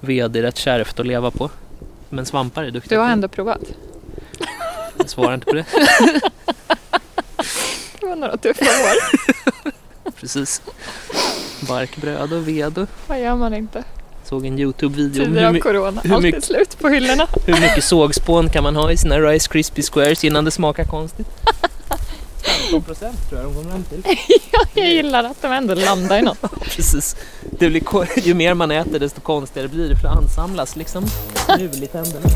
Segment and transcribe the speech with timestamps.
[0.00, 1.50] ved är rätt kärvt att leva på.
[2.08, 3.60] Men svampar är duktiga Du har ändå provat.
[4.98, 5.64] Jag svarar inte på det.
[8.00, 8.96] Det var några tuffa år.
[10.20, 10.62] Precis.
[11.68, 13.84] Barkbröd och ved och Vad gör man inte?
[14.24, 16.00] såg en Youtube-video om hur, my- corona.
[16.04, 17.26] hur mycket- slut på hyllorna.
[17.46, 21.26] hur mycket sågspån kan man ha i sina Rice Krispie Squares innan det smakar konstigt.
[22.76, 24.02] 15 procent tror jag de kommer fram till.
[24.74, 26.60] Jag gillar att de ändå landar i något.
[26.60, 27.16] Precis.
[27.58, 31.06] Det blir, ju mer man äter desto konstigare blir det för det ansamlas liksom
[31.58, 32.28] mul i tänderna.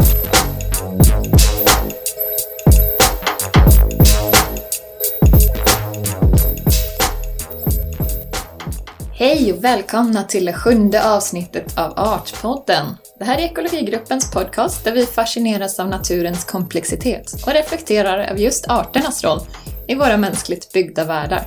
[9.13, 12.87] Hej och välkomna till det sjunde avsnittet av Artpodden.
[13.19, 18.69] Det här är ekologigruppens podcast där vi fascineras av naturens komplexitet och reflekterar över just
[18.69, 19.41] arternas roll
[19.91, 21.43] i våra mänskligt byggda världar.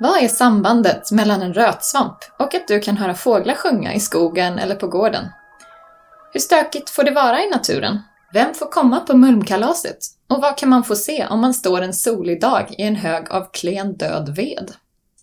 [0.00, 4.58] Vad är sambandet mellan en rötsvamp och att du kan höra fåglar sjunga i skogen
[4.58, 5.24] eller på gården?
[6.32, 7.98] Hur stökigt får det vara i naturen?
[8.32, 9.98] Vem får komma på mulmkalaset?
[10.28, 13.30] Och vad kan man få se om man står en solig dag i en hög
[13.30, 14.72] av klen död ved?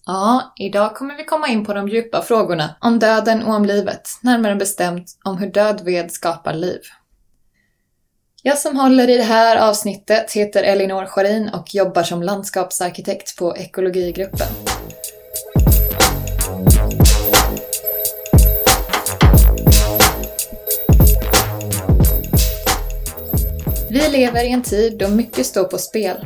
[0.05, 4.09] Ja, idag kommer vi komma in på de djupa frågorna om döden och om livet,
[4.21, 6.81] närmare bestämt om hur död ved skapar liv.
[8.47, 13.57] Jag som håller i det här avsnittet heter Elinor Scharin och jobbar som landskapsarkitekt på
[13.57, 14.47] Ekologigruppen.
[23.89, 26.17] Vi lever i en tid då mycket står på spel.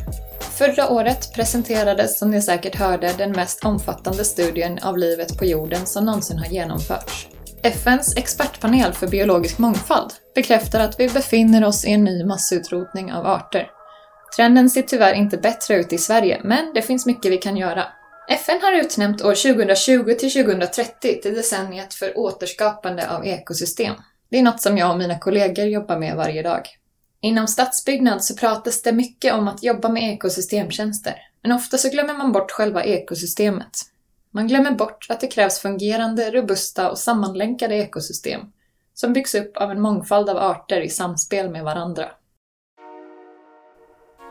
[0.57, 5.85] Förra året presenterades, som ni säkert hörde, den mest omfattande studien av livet på jorden
[5.85, 7.27] som någonsin har genomförts.
[7.63, 13.25] FNs expertpanel för biologisk mångfald bekräftar att vi befinner oss i en ny massutrotning av
[13.25, 13.69] arter.
[14.35, 17.85] Trenden ser tyvärr inte bättre ut i Sverige, men det finns mycket vi kan göra.
[18.29, 23.95] FN har utnämnt år 2020 till 2030 till decenniet för återskapande av ekosystem.
[24.29, 26.67] Det är något som jag och mina kollegor jobbar med varje dag.
[27.21, 32.13] Inom stadsbyggnad så pratas det mycket om att jobba med ekosystemtjänster, men ofta så glömmer
[32.13, 33.90] man bort själva ekosystemet.
[34.31, 38.41] Man glömmer bort att det krävs fungerande, robusta och sammanlänkade ekosystem
[38.93, 42.05] som byggs upp av en mångfald av arter i samspel med varandra.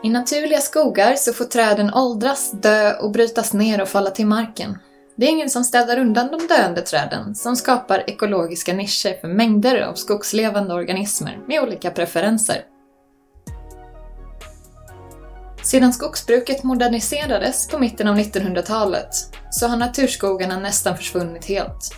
[0.03, 4.77] I naturliga skogar så får träden åldras, dö och brytas ner och falla till marken.
[5.15, 9.81] Det är ingen som städar undan de döende träden som skapar ekologiska nischer för mängder
[9.81, 12.65] av skogslevande organismer med olika preferenser.
[15.71, 19.09] Sedan skogsbruket moderniserades på mitten av 1900-talet
[19.49, 21.95] så har naturskogarna nästan försvunnit helt.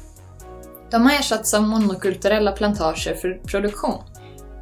[0.91, 4.03] De har ersatts av monokulturella plantager för produktion.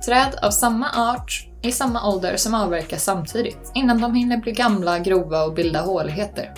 [0.05, 4.99] Träd av samma art i samma ålder som avverkas samtidigt innan de hinner bli gamla,
[4.99, 6.53] grova och bilda håligheter.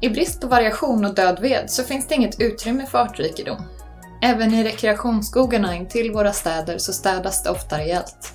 [0.00, 3.62] I brist på variation och död ved så finns det inget utrymme för artrikedom.
[4.22, 8.32] Även i rekreationsskogarna intill våra städer så städas det ofta rejält.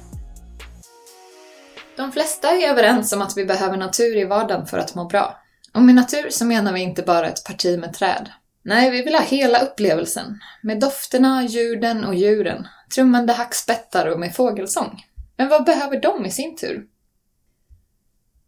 [1.98, 5.42] De flesta är överens om att vi behöver natur i vardagen för att må bra.
[5.74, 8.30] Och med natur så menar vi inte bara ett parti med träd.
[8.64, 10.40] Nej, vi vill ha hela upplevelsen.
[10.62, 12.68] Med dofterna, ljuden och djuren.
[12.96, 15.04] Trummande hackspettar och med fågelsång.
[15.38, 16.86] Men vad behöver de i sin tur?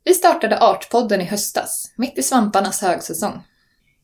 [0.04, 3.44] Vi startade Artpodden i höstas, mitt i svamparnas högsäsong.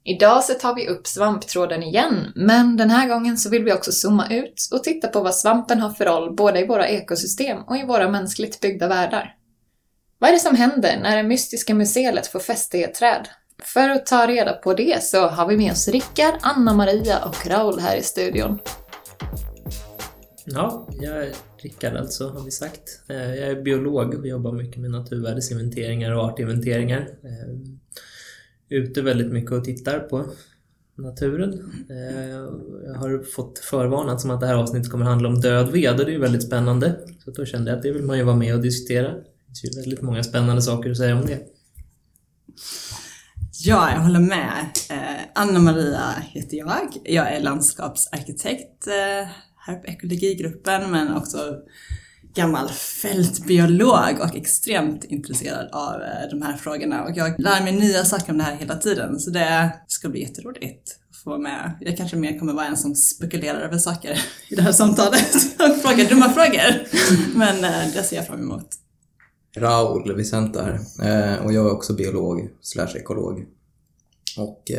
[0.07, 3.91] Idag så tar vi upp svamptråden igen, men den här gången så vill vi också
[3.91, 7.77] zooma ut och titta på vad svampen har för roll både i våra ekosystem och
[7.77, 9.35] i våra mänskligt byggda världar.
[10.19, 13.27] Vad är det som händer när det mystiska museet får fäste i ett träd?
[13.63, 17.79] För att ta reda på det så har vi med oss Rickard, Anna-Maria och Raul
[17.79, 18.59] här i studion.
[20.45, 23.01] Ja, jag är Rickard alltså, har vi sagt.
[23.09, 26.99] Eh, jag är biolog och jobbar mycket med naturvärdesinventeringar och artinventeringar.
[26.99, 27.55] Eh,
[28.69, 30.25] Ute väldigt mycket och tittar på
[30.95, 31.53] naturen.
[31.89, 32.29] Eh,
[32.85, 35.97] jag har fått förvarnat som att det här avsnittet kommer handla om död ved och
[35.97, 36.95] det är ju väldigt spännande.
[37.25, 39.11] Så då kände jag att det vill man ju vara med och diskutera.
[39.11, 39.21] Det
[39.61, 41.39] finns ju väldigt många spännande saker att säga om det.
[43.63, 44.65] Ja, jag håller med.
[44.89, 46.87] Eh, Anna-Maria heter jag.
[47.03, 49.27] Jag är landskapsarkitekt eh,
[49.57, 51.37] här på ekologigruppen men också
[52.35, 57.03] gammal fältbiolog och extremt intresserad av eh, de här frågorna.
[57.03, 60.21] Och jag lär mig nya saker om det här hela tiden så det ska bli
[60.21, 61.71] jätteroligt att få vara med.
[61.79, 65.81] Jag kanske mer kommer vara en som spekulerar över saker i det här samtalet och
[65.81, 66.87] frågar dumma frågor.
[67.37, 68.67] Men eh, det ser jag fram emot.
[69.57, 70.79] Raul Vicenta här.
[71.03, 73.45] Eh, och jag är också biolog slash ekolog.
[74.37, 74.71] Och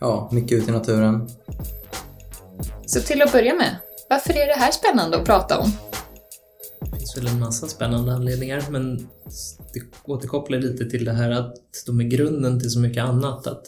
[0.00, 1.28] ja, mycket ute i naturen.
[2.86, 3.76] Så till att börja med,
[4.10, 5.72] varför är det här spännande att prata om?
[6.80, 8.96] Det finns väl en massa spännande anledningar men
[9.72, 13.46] det återkopplar lite till det här att de är grunden till så mycket annat.
[13.46, 13.64] Att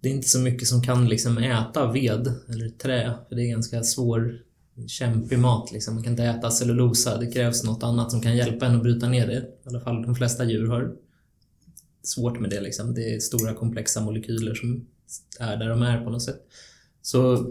[0.00, 3.50] det är inte så mycket som kan liksom äta ved eller trä, för det är
[3.50, 4.38] ganska svår,
[4.86, 5.72] kämpig mat.
[5.72, 5.94] Liksom.
[5.94, 9.08] Man kan inte äta cellulosa, det krävs något annat som kan hjälpa en att bryta
[9.08, 9.38] ner det.
[9.38, 10.96] I alla fall de flesta djur har
[12.02, 12.60] svårt med det.
[12.60, 12.94] Liksom.
[12.94, 14.86] Det är stora komplexa molekyler som
[15.40, 16.40] är där de är på något sätt.
[17.02, 17.50] Så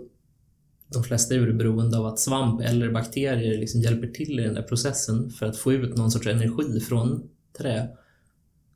[0.94, 4.54] de flesta djur är beroende av att svamp eller bakterier liksom hjälper till i den
[4.54, 7.24] där processen för att få ut någon sorts energi från
[7.58, 7.88] trä.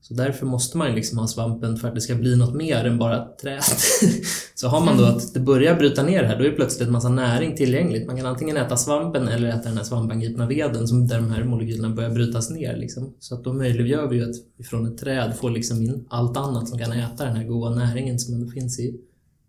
[0.02, 2.86] Så därför måste man ju liksom ha svampen för att det ska bli något mer
[2.86, 3.64] än bara träet.
[4.56, 6.94] Så har man då att det börjar bryta ner här, då är det plötsligt en
[6.94, 8.08] massa näring tillgängligt.
[8.08, 11.44] Man kan antingen äta svampen eller äta den här svampangripna veden som där de här
[11.44, 12.78] molekylerna börjar brytas ner.
[12.78, 13.14] Liksom.
[13.20, 16.38] Så att då möjliggör vi ju att vi från ett träd får liksom in allt
[16.38, 19.00] annat som kan äta den här goda näringen som ändå finns i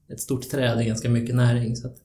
[0.08, 0.78] ett stort träd.
[0.78, 1.76] är ganska mycket näring.
[1.76, 1.96] Så att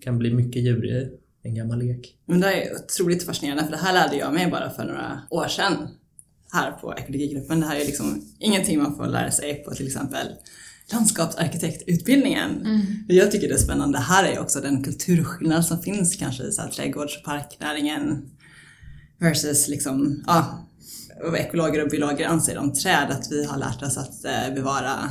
[0.00, 2.16] kan bli mycket djur i en gammal lek.
[2.26, 5.48] Men det är otroligt fascinerande för det här lärde jag mig bara för några år
[5.48, 5.88] sedan
[6.52, 7.60] här på ekologigruppen.
[7.60, 10.26] Det här är liksom ingenting man får lära sig på till exempel
[10.92, 12.50] landskapsarkitektutbildningen.
[12.66, 12.82] Mm.
[13.08, 13.98] Jag tycker det är spännande.
[13.98, 18.30] Här är också den kulturskillnad som finns kanske i så här trädgårds och parknäringen
[19.18, 20.68] versus liksom, ja,
[21.22, 23.10] vad ekologer och biologer anser om träd.
[23.10, 25.10] Att vi har lärt oss att eh, bevara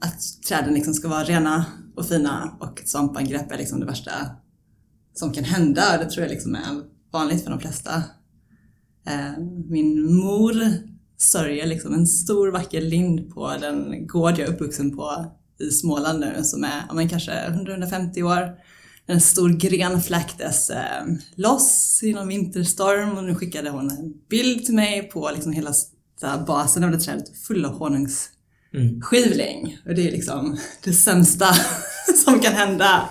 [0.00, 1.64] att träden liksom ska vara rena
[1.96, 4.12] och fina och ett svampangrepp är liksom det värsta
[5.14, 5.98] som kan hända.
[5.98, 7.94] Det tror jag liksom är vanligt för de flesta.
[9.06, 10.54] Eh, min mor
[11.16, 15.26] sörjer liksom en stor vacker lind på den gård jag är uppvuxen på
[15.60, 18.58] i Småland nu som är ja, men kanske 150 år.
[19.06, 24.64] En stor gren fläktes eh, loss i någon vinterstorm och nu skickade hon en bild
[24.64, 25.72] till mig på liksom hela
[26.46, 28.30] basen av det trädet full av honungs
[28.74, 29.00] Mm.
[29.86, 31.46] Och det är liksom det sämsta
[32.24, 33.08] som kan hända.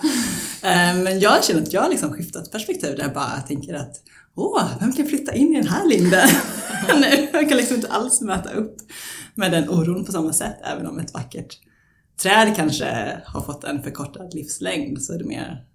[0.63, 3.95] Eh, men jag känner att jag har liksom skiftat perspektiv där jag bara tänker att
[4.35, 6.29] åh, vem kan flytta in i den här linden?
[7.01, 8.77] nu, jag kan liksom inte alls möta upp
[9.35, 11.57] med den oron på samma sätt, även om ett vackert
[12.21, 15.65] träd kanske har fått en förkortad livslängd så är det mer,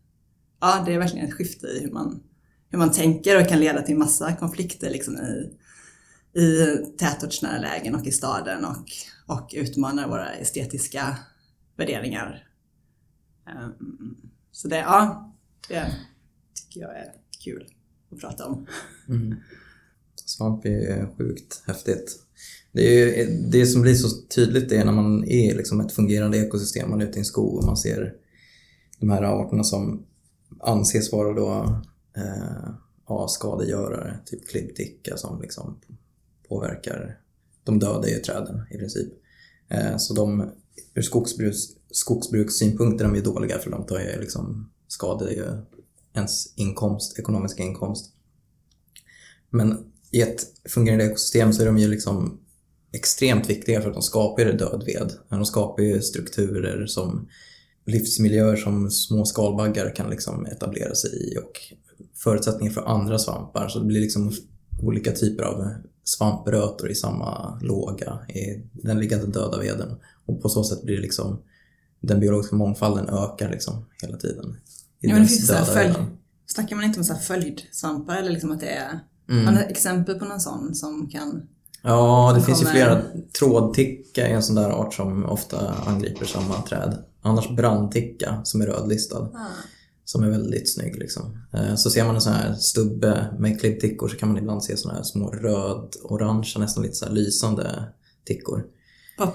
[0.61, 2.23] ja det är verkligen ett skifte i hur man,
[2.71, 5.51] hur man tänker och kan leda till massa konflikter liksom i,
[6.41, 8.87] i tätortsnära lägen och i staden och,
[9.27, 11.19] och utmanar våra estetiska
[11.77, 12.49] värderingar.
[13.47, 14.17] Um,
[14.53, 15.33] så det, ja,
[15.69, 15.95] det
[16.55, 17.13] tycker jag är
[17.45, 17.75] kul
[18.11, 18.67] att prata om.
[19.09, 19.35] Mm.
[20.15, 22.19] Svamp är sjukt häftigt.
[22.73, 26.91] Det, är, det som blir så tydligt är när man är liksom ett fungerande ekosystem,
[26.91, 28.15] man är ute i en skog och man ser
[28.99, 30.07] de här arterna som
[30.61, 31.81] anses vara då
[32.17, 32.75] eh,
[33.09, 35.81] ja, skadegörare, typ klibbdicka som liksom
[36.49, 37.19] påverkar,
[37.65, 39.13] de dödar ju träden i princip.
[39.69, 40.51] Eh, så de,
[40.95, 41.59] ur skogsbruks,
[41.91, 45.47] skogsbrukssynpunkt är de ju dåliga för de tar ju liksom, skadar ju
[46.15, 48.13] ens inkomst, ekonomiska inkomst.
[49.51, 52.41] Men i ett fungerande ekosystem så är de ju liksom
[52.93, 55.13] extremt viktiga för att de skapar ju dödved.
[55.29, 57.29] De skapar ju strukturer som
[57.87, 61.61] livsmiljöer som små skalbaggar kan liksom etablera sig i och
[62.17, 63.69] förutsättningar för andra svampar.
[63.69, 64.33] Så det blir liksom
[64.83, 65.69] olika typer av
[66.05, 69.97] svamprötor i samma låga, i den liggande döda veden.
[70.27, 71.39] Och på så sätt blir det liksom
[72.01, 74.57] den biologiska mångfalden ökar liksom hela tiden.
[75.01, 75.95] Ja, men det finns så följd,
[76.47, 79.01] snackar man inte om så här följdsvampar eller liksom att det är
[79.33, 79.47] Mm.
[79.47, 81.43] Har du exempel på någon sån som kan...
[81.83, 83.03] Ja, det finns ju flera.
[83.39, 86.99] Trådticka är en sån där art som ofta angriper samma träd.
[87.23, 89.29] Annars brandticka som är rödlistad.
[89.35, 89.47] Ah.
[90.05, 91.39] Som är väldigt snygg liksom.
[91.53, 94.77] Eh, så ser man en sån här stubbe med klibbtickor så kan man ibland se
[94.77, 97.85] såna här små röd-orangea, nästan lite så lysande
[98.25, 98.65] tickor.
[99.19, 99.33] På,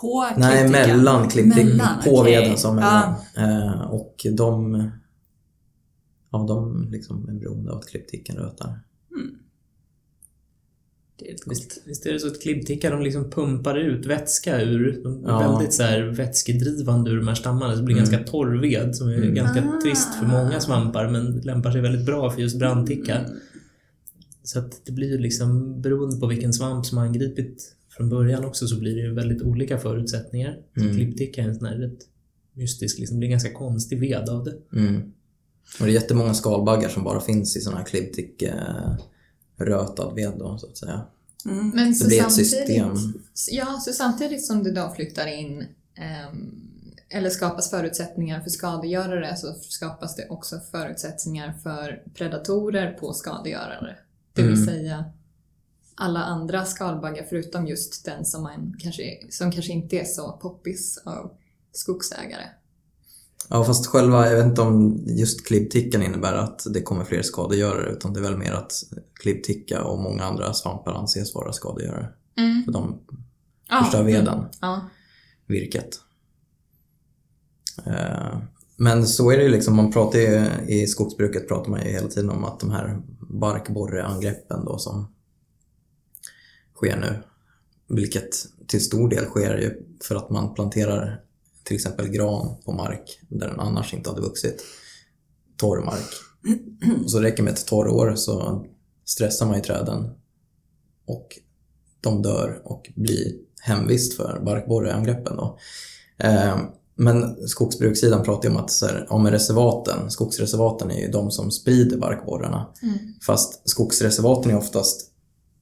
[0.00, 2.02] på Nej, mellan klibbtickor.
[2.04, 2.32] På okay.
[2.32, 3.14] veden som mellan.
[3.36, 3.84] Ah.
[3.84, 4.74] Och de,
[6.30, 8.80] ja, de liksom är beroende av att klibbtickan rötar.
[9.16, 9.43] Mm.
[11.16, 15.00] Det är visst, visst är det så att klibbtickar de liksom pumpar ut vätska ur,
[15.02, 15.38] de är ja.
[15.38, 17.72] väldigt så här vätskedrivande ur de här stammarna.
[17.72, 18.10] Så det blir mm.
[18.10, 19.34] ganska torr ved som är mm.
[19.34, 19.80] ganska ah.
[19.82, 23.18] trist för många svampar men lämpar sig väldigt bra för just brandticka.
[23.18, 23.30] Mm.
[24.42, 28.44] Så att det blir ju liksom, beroende på vilken svamp som har angripit från början
[28.44, 30.58] också så blir det ju väldigt olika förutsättningar.
[30.74, 30.96] Så mm.
[30.96, 31.98] klibbticka är en sån här rätt
[32.52, 34.78] mystisk, liksom, det blir en ganska konstig ved av det.
[34.78, 35.12] Mm.
[35.80, 38.96] Och det är jättemånga skalbaggar som bara finns i sådana här klibbtick eh,
[39.56, 41.00] rötad ved då, så att säga.
[41.44, 41.68] Mm.
[41.68, 42.96] Men det blir ett system.
[43.50, 45.60] Ja, så samtidigt som det då flyttar in
[45.94, 46.34] eh,
[47.08, 53.96] eller skapas förutsättningar för skadegörare så skapas det också förutsättningar för predatorer på skadegörare.
[54.32, 54.66] Det vill mm.
[54.66, 55.04] säga
[55.94, 61.02] alla andra skalbaggar förutom just den som, man kanske, som kanske inte är så poppis
[61.04, 61.36] av
[61.72, 62.44] skogsägare.
[63.48, 67.92] Ja, fast själva, jag vet inte om just klibbtickan innebär att det kommer fler skadegörare
[67.92, 68.72] utan det är väl mer att
[69.14, 72.08] klibbticka och många andra svampar anses vara skadegörare.
[72.38, 72.64] Mm.
[72.64, 72.98] För de
[73.82, 74.88] förstör ja, veden, ja.
[75.46, 76.00] virket.
[77.86, 78.38] Eh,
[78.76, 82.08] Men så är det ju liksom, man pratar ju, i skogsbruket pratar man ju hela
[82.08, 85.14] tiden om att de här barkborreangreppen då som
[86.74, 87.22] sker nu,
[87.88, 91.23] vilket till stor del sker ju för att man planterar
[91.64, 94.64] till exempel gran på mark där den annars inte hade vuxit,
[95.56, 96.10] torr mark.
[97.04, 98.66] Och så räcker med ett torrår så
[99.04, 100.10] stressar man ju träden
[101.06, 101.38] och
[102.00, 105.36] de dör och blir hemvist för barkborreangreppen.
[105.36, 105.58] Då.
[106.18, 106.58] Eh,
[106.96, 111.50] men skogsbrukssidan pratar ju om att så här, ja, reservaten, skogsreservaten är ju de som
[111.50, 112.66] sprider barkborrarna.
[113.26, 115.10] Fast skogsreservaten är oftast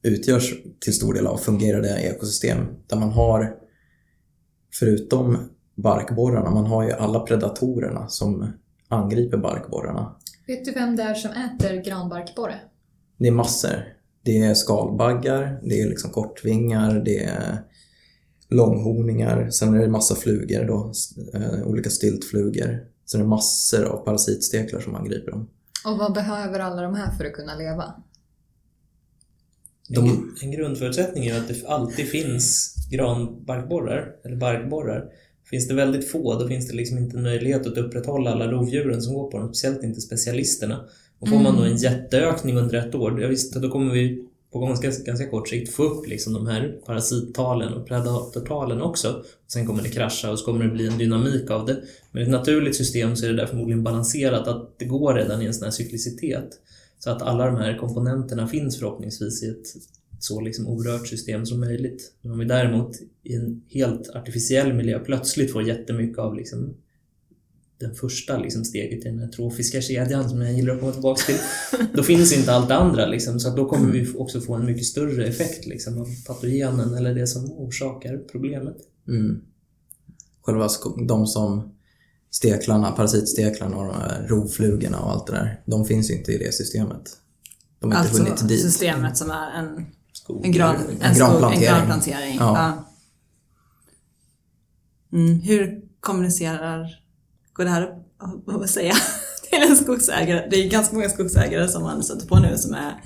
[0.02, 3.54] utgörs till stor del av fungerande ekosystem där man har,
[4.78, 5.38] förutom
[5.74, 8.52] barkborrarna, man har ju alla predatorerna som
[8.88, 10.16] angriper barkborrarna.
[10.46, 12.60] Vet du vem det är som äter granbarkborre?
[13.16, 13.84] Det är massor.
[14.24, 17.62] Det är skalbaggar, det är liksom kortvingar, det är
[18.48, 20.92] långhorningar, sen är det massa flugor då,
[21.34, 22.86] eh, olika styltflugor.
[23.06, 25.48] Sen är det massor av parasitsteklar som angriper dem.
[25.84, 27.94] Och vad behöver alla de här för att kunna leva?
[29.88, 35.08] De- En, grundförutsättning är att det alltid finns granbarkborrar, eller barkborrar.
[35.52, 39.02] Finns det väldigt få, då finns det liksom inte en möjlighet att upprätthålla alla rovdjuren
[39.02, 40.84] som går på dem, speciellt inte specialisterna.
[41.18, 44.58] Och får man då en jätteökning under ett år, ja, visst, då kommer vi på
[44.58, 49.24] ganska, ganska kort sikt få upp liksom de här parasittalen och predatortalen också.
[49.46, 51.82] Sen kommer det krascha och så kommer det bli en dynamik av det.
[52.10, 55.42] Men i ett naturligt system så är det där förmodligen balanserat att det går redan
[55.42, 56.48] i en sån här cyklicitet.
[56.98, 59.66] Så att alla de här komponenterna finns förhoppningsvis i ett
[60.24, 62.12] så liksom orört system som möjligt.
[62.20, 66.74] Men om vi däremot i en helt artificiell miljö plötsligt får jättemycket av liksom
[67.78, 71.22] den första liksom steget i den här trofiska kedjan som jag gillar att komma tillbaka
[71.22, 71.38] till.
[71.94, 74.64] Då finns inte allt det andra liksom, så att då kommer vi också få en
[74.64, 78.76] mycket större effekt liksom, av patogenen eller det som orsakar problemet.
[79.08, 79.40] Mm.
[80.42, 80.68] Själva
[81.08, 81.74] de som
[82.30, 86.54] steklarna, parasitsteklarna och de här rovflugorna och allt det där, de finns inte i det
[86.54, 87.18] systemet.
[87.78, 88.62] De har inte Alltså hunnit dit.
[88.62, 89.86] systemet som är en,
[90.32, 90.46] Skog.
[90.46, 91.62] en, gran, En en, skog, en granplantering.
[91.68, 92.36] granplantering.
[92.38, 92.58] Ja.
[92.58, 92.88] Ja.
[95.18, 96.86] Mm, hur kommunicerar,
[97.52, 98.92] går det här att- säga
[99.50, 100.46] till en skogsägare?
[100.50, 103.00] Det är ganska många skogsägare som man stöter på nu som är,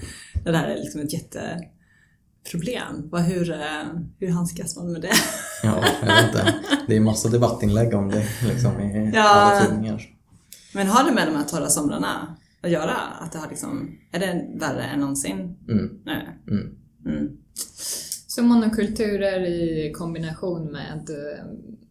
[0.44, 3.10] det där är liksom ett jätteproblem.
[3.26, 3.84] Hur, eh,
[4.18, 5.12] hur handskas man med det?
[5.62, 6.54] Ja, jag vet inte.
[6.88, 9.22] Det är massa debattinlägg om det liksom, i Ja.
[9.28, 10.02] alla tidningar.
[10.74, 12.94] Men har det med de här torra somrarna att göra?
[13.20, 15.56] Att det har liksom, är det värre än någonsin?
[15.68, 15.90] Mm.
[16.04, 16.28] Nej.
[16.50, 16.74] Mm.
[17.06, 17.36] Mm.
[18.26, 21.44] Så monokulturer i kombination med eh,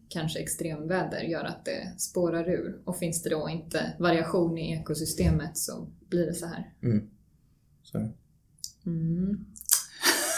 [0.08, 2.78] kanske extremväder gör att det spårar ur.
[2.84, 6.72] Och finns det då inte variation i ekosystemet så blir det så här.
[6.82, 7.06] Mm.
[7.82, 7.98] Så.
[8.86, 9.46] Mm.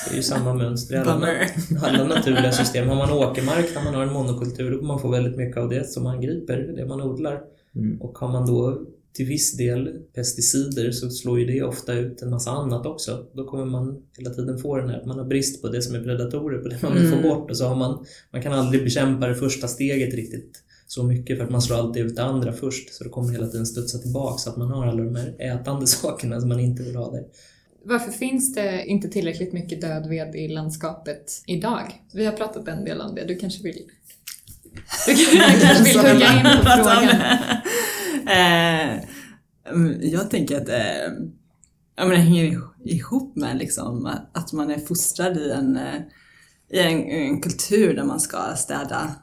[0.06, 1.28] Det är ju samma mönster i alla,
[1.82, 2.88] alla naturliga system.
[2.88, 5.88] Har man åkermark där man har en monokultur, då man få väldigt mycket av det
[5.90, 7.42] som angriper det man odlar.
[7.74, 8.00] Mm.
[8.00, 8.86] Och har man då
[9.18, 13.26] till viss del pesticider så slår ju det ofta ut en massa annat också.
[13.34, 15.94] Då kommer man hela tiden få den här att man har brist på det som
[15.94, 17.28] är predatorer, på det man vill få Mm.
[17.28, 17.50] bort.
[17.50, 21.44] Och så har man, man kan aldrig bekämpa det första steget riktigt så mycket för
[21.44, 22.94] att man slår alltid ut det andra först.
[22.94, 25.34] Så då kommer det hela tiden studsa tillbaka så att man har alla de här
[25.38, 27.24] ätande sakerna som man inte vill ha där.
[27.84, 32.02] Varför finns det inte tillräckligt mycket död ved i landskapet idag?
[32.14, 33.82] Vi har pratat en del om det, du kanske vill...
[35.06, 35.14] Du
[35.60, 37.08] kanske vill hugga in på frågan?
[38.38, 38.98] Eh,
[39.74, 41.12] mm, jag tänker att eh,
[41.96, 46.00] ja, men det hänger ihop med liksom, att- man är fostrad i en, eh,
[46.70, 49.14] i en, en kultur där man ska städa,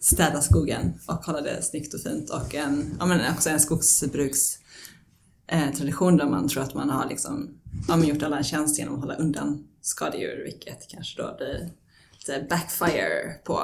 [0.00, 2.30] städa skogen och hålla det snyggt och fint.
[2.30, 7.58] Och en, ja, men också en skogsbrukstradition eh, där man tror att man har liksom,
[7.88, 11.70] ja, men gjort alla en tjänst genom att hålla undan skadedjur, vilket kanske då blir
[12.18, 13.60] lite backfire på.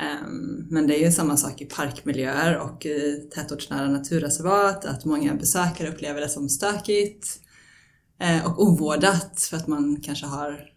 [0.00, 5.34] Ehm, men det är ju samma sak i parkmiljöer och i tätortsnära naturreservat, att många
[5.34, 7.40] besökare upplever det som stökigt
[8.20, 10.72] eh, och ovårdat för att man kanske har,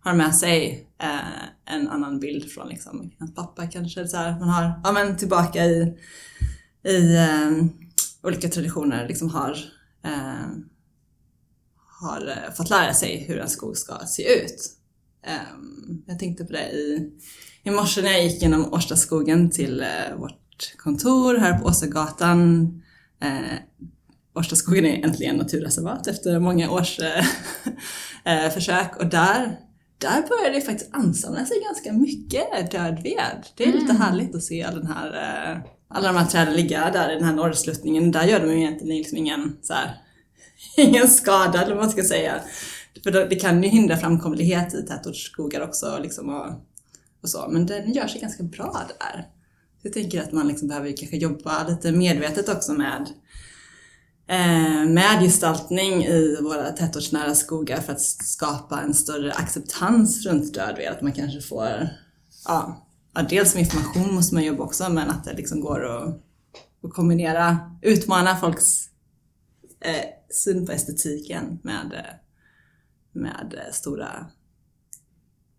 [0.00, 4.08] har med sig eh, en annan bild från liksom, ens pappa kanske.
[4.08, 5.98] Så här, man har, ja men tillbaka i,
[6.84, 7.70] i ehm,
[8.22, 9.58] olika traditioner liksom har,
[10.04, 10.64] ehm,
[12.00, 14.74] har eh, fått lära sig hur en skog ska se ut.
[16.06, 17.12] Jag tänkte på det i,
[17.68, 22.68] i morse när jag gick genom Årstaskogen till eh, vårt kontor här på Åsagatan.
[23.22, 23.58] Eh,
[24.34, 27.24] Årstaskogen är äntligen naturreservat efter många års eh,
[28.44, 29.58] eh, försök och där,
[29.98, 33.46] där börjar det faktiskt ansamla sig ganska mycket död ved.
[33.56, 35.08] Det är lite härligt att se all den här,
[35.52, 35.58] eh,
[35.88, 38.12] alla de här träden ligga där i den här norrsluttningen.
[38.12, 39.94] Där gör de ju egentligen liksom ingen, så här,
[40.76, 42.40] ingen skada eller vad man ska säga.
[43.02, 46.67] För det kan ju hindra framkomlighet i tätortsskogar också liksom och,
[47.22, 47.48] och så.
[47.50, 49.28] Men den gör sig ganska bra där.
[49.82, 53.06] Jag tänker att man liksom behöver kanske jobba lite medvetet också med
[54.28, 60.92] eh, med gestaltning i våra tätortsnära skogar för att skapa en större acceptans runt dödved.
[60.92, 61.88] Att man kanske får,
[62.44, 66.08] ja, ja, dels med information måste man jobba också, men att det liksom går att,
[66.82, 68.88] att kombinera, utmana folks
[69.80, 72.04] eh, syn på estetiken med,
[73.12, 74.26] med stora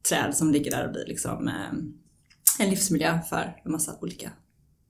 [0.02, 4.32] träd som ligger där och blir liksom eh, en livsmiljö för en massa olika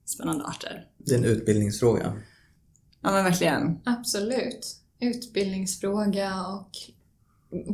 [0.04, 0.86] spännande arter.
[0.98, 2.16] Det är en utbildningsfråga.
[3.00, 3.80] Ja men verkligen.
[3.84, 4.76] Absolut.
[5.00, 6.70] Utbildningsfråga och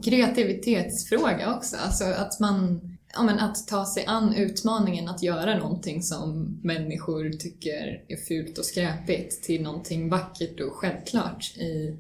[0.02, 1.76] kreativitetsfråga också.
[1.76, 2.80] Alltså att man
[3.16, 8.58] ja, men att ta sig an utmaningen att göra någonting som människor tycker är fult
[8.58, 11.96] och skräpigt till någonting vackert och självklart i,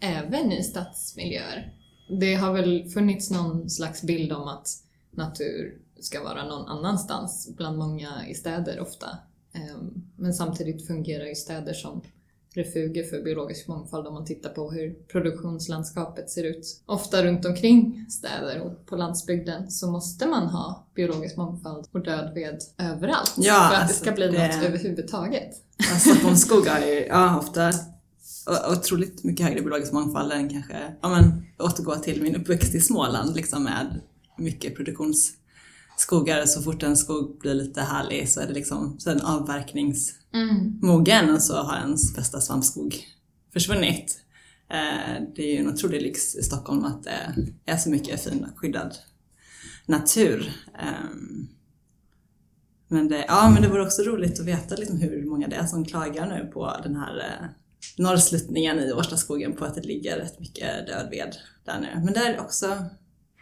[0.00, 1.74] även i stadsmiljöer.
[2.20, 4.68] Det har väl funnits någon slags bild om att
[5.10, 9.06] natur ska vara någon annanstans bland många i städer ofta.
[9.52, 12.00] Ehm, men samtidigt fungerar ju städer som
[12.54, 16.80] refuger för biologisk mångfald om man tittar på hur produktionslandskapet ser ut.
[16.86, 22.34] Ofta runt omkring städer och på landsbygden så måste man ha biologisk mångfald och död
[22.34, 25.50] ved överallt Ja, för att alltså det ska bli det- något överhuvudtaget.
[25.76, 27.72] Ja, Stockholms skog har ju ja, ofta
[28.72, 33.36] otroligt mycket högre biologisk mångfald än kanske, ja men återgå till min uppväxt i Småland
[33.36, 34.00] liksom med
[34.38, 36.46] mycket produktionsskogar.
[36.46, 41.30] Så fort en skog blir lite härlig så är det liksom så är den avverkningsmogen
[41.34, 42.96] och så har ens bästa svampskog
[43.52, 44.18] försvunnit.
[44.70, 47.34] Eh, Det är ju en otrolig lyx i Stockholm att det
[47.66, 48.94] är så mycket fin och skyddad
[49.86, 50.52] natur.
[50.78, 51.48] Ehm,
[52.88, 55.66] Men det, ja, men det vore också roligt att veta liksom hur många det är
[55.66, 57.46] som klagar nu på den här eh,
[57.98, 62.04] norrsluttningen i Årstaskogen på att det ligger rätt mycket död ved där nu.
[62.04, 62.66] Men där är också,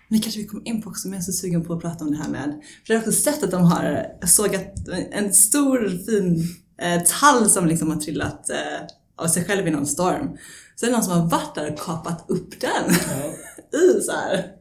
[0.08, 2.04] det kanske vi kommer in på också, men jag är så sugen på att prata
[2.04, 5.88] om det här med, för jag har också sett att de har sågat en stor
[6.06, 6.44] fin
[6.80, 10.38] eh, tall som liksom har trillat eh, av sig själv i någon storm.
[10.76, 12.94] Så är det någon som har varit där och kapat upp den
[13.80, 14.54] i så här,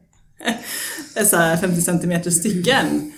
[1.24, 3.12] så här 50 centimeter stycken.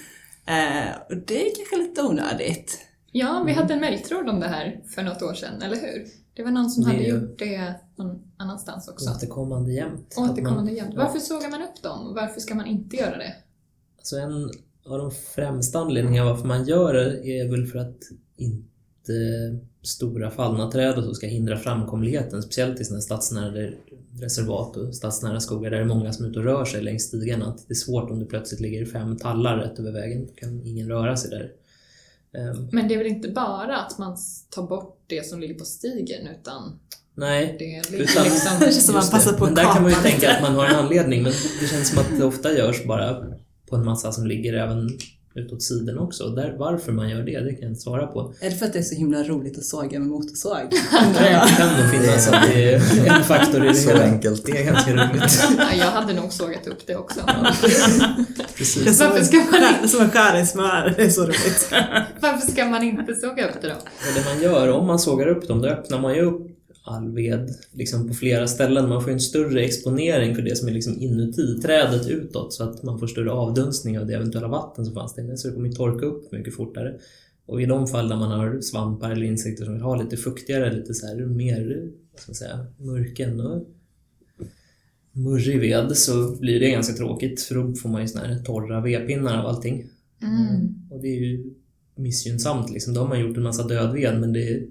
[0.47, 2.79] Eh, och det är kanske lite onödigt.
[3.13, 6.22] Ja, vi hade en mejltråd om det här för något år sedan, eller hur?
[6.35, 9.11] Det var någon som Det hade gjort det någon annanstans också.
[9.11, 10.15] Återkommande jämt.
[10.19, 10.95] Återkommande man- jämt.
[10.97, 12.07] Varför sågar man upp dem?
[12.07, 13.35] och Varför ska man inte göra det?
[13.99, 14.51] Alltså en
[14.87, 17.99] av de främsta anledningarna varför man gör det är väl för att
[18.37, 19.13] inte
[19.83, 22.43] stora fallna träd och så ska hindra framkomligheten.
[22.43, 23.71] Speciellt i sådana stadsnära
[24.21, 27.03] reservat och stadsnära skogar där det är många som är ute och rör sig längs
[27.03, 27.43] stigen.
[27.43, 30.27] Att det är svårt om det plötsligt ligger fem tallar rätt över vägen.
[30.27, 31.53] Då kan ingen röra sig där.
[32.39, 34.17] Ehm, Men det är väl inte bara att man
[34.51, 36.79] tar bort det som ligger på stigen, utan
[37.15, 38.53] nej, det är Utan- liksom...
[38.61, 40.67] Det känns som man passar på Men där kan man ju tänka att man har
[40.67, 43.25] en anledning, men det känns som att det ofta görs bara
[43.71, 44.91] på en massa som ligger även
[45.35, 46.29] utåt sidan också.
[46.29, 48.35] Där, varför man gör det, det kan jag inte svara på.
[48.41, 50.57] Är det för att det är så himla roligt att såga med motorsåg?
[51.19, 54.05] Det kan nog finnas att det är en faktor i det Så hela.
[54.05, 54.47] enkelt.
[54.47, 55.45] Det är ganska roligt.
[55.59, 57.21] Ja, jag hade nog sågat upp det också.
[58.57, 58.99] Precis.
[58.99, 60.95] Det Varför ska man är som en skär i smör.
[60.97, 61.73] Det är så roligt.
[62.21, 63.75] Varför ska man inte såga upp det då?
[63.75, 66.52] Och det man gör, om man sågar upp dem, då öppnar man ju upp
[66.85, 68.89] all ved liksom på flera ställen.
[68.89, 72.83] Man får en större exponering för det som är liksom inuti trädet utåt så att
[72.83, 75.37] man får större avdunstning av det eventuella vatten som fanns där inne.
[75.37, 76.95] Så det kommer torka upp mycket fortare.
[77.47, 80.73] Och i de fall där man har svampar eller insekter som vill ha lite fuktigare,
[80.73, 83.69] lite så här mer, ska man säga, mörken och
[85.13, 88.81] murrig ved så blir det ganska tråkigt för då får man ju såna här torra
[88.81, 89.87] vedpinnar av allting.
[90.23, 90.75] Mm.
[90.91, 91.55] Och det är ju
[91.95, 92.95] missgynnsamt liksom.
[92.95, 94.67] Då har man gjort en massa dödved men det är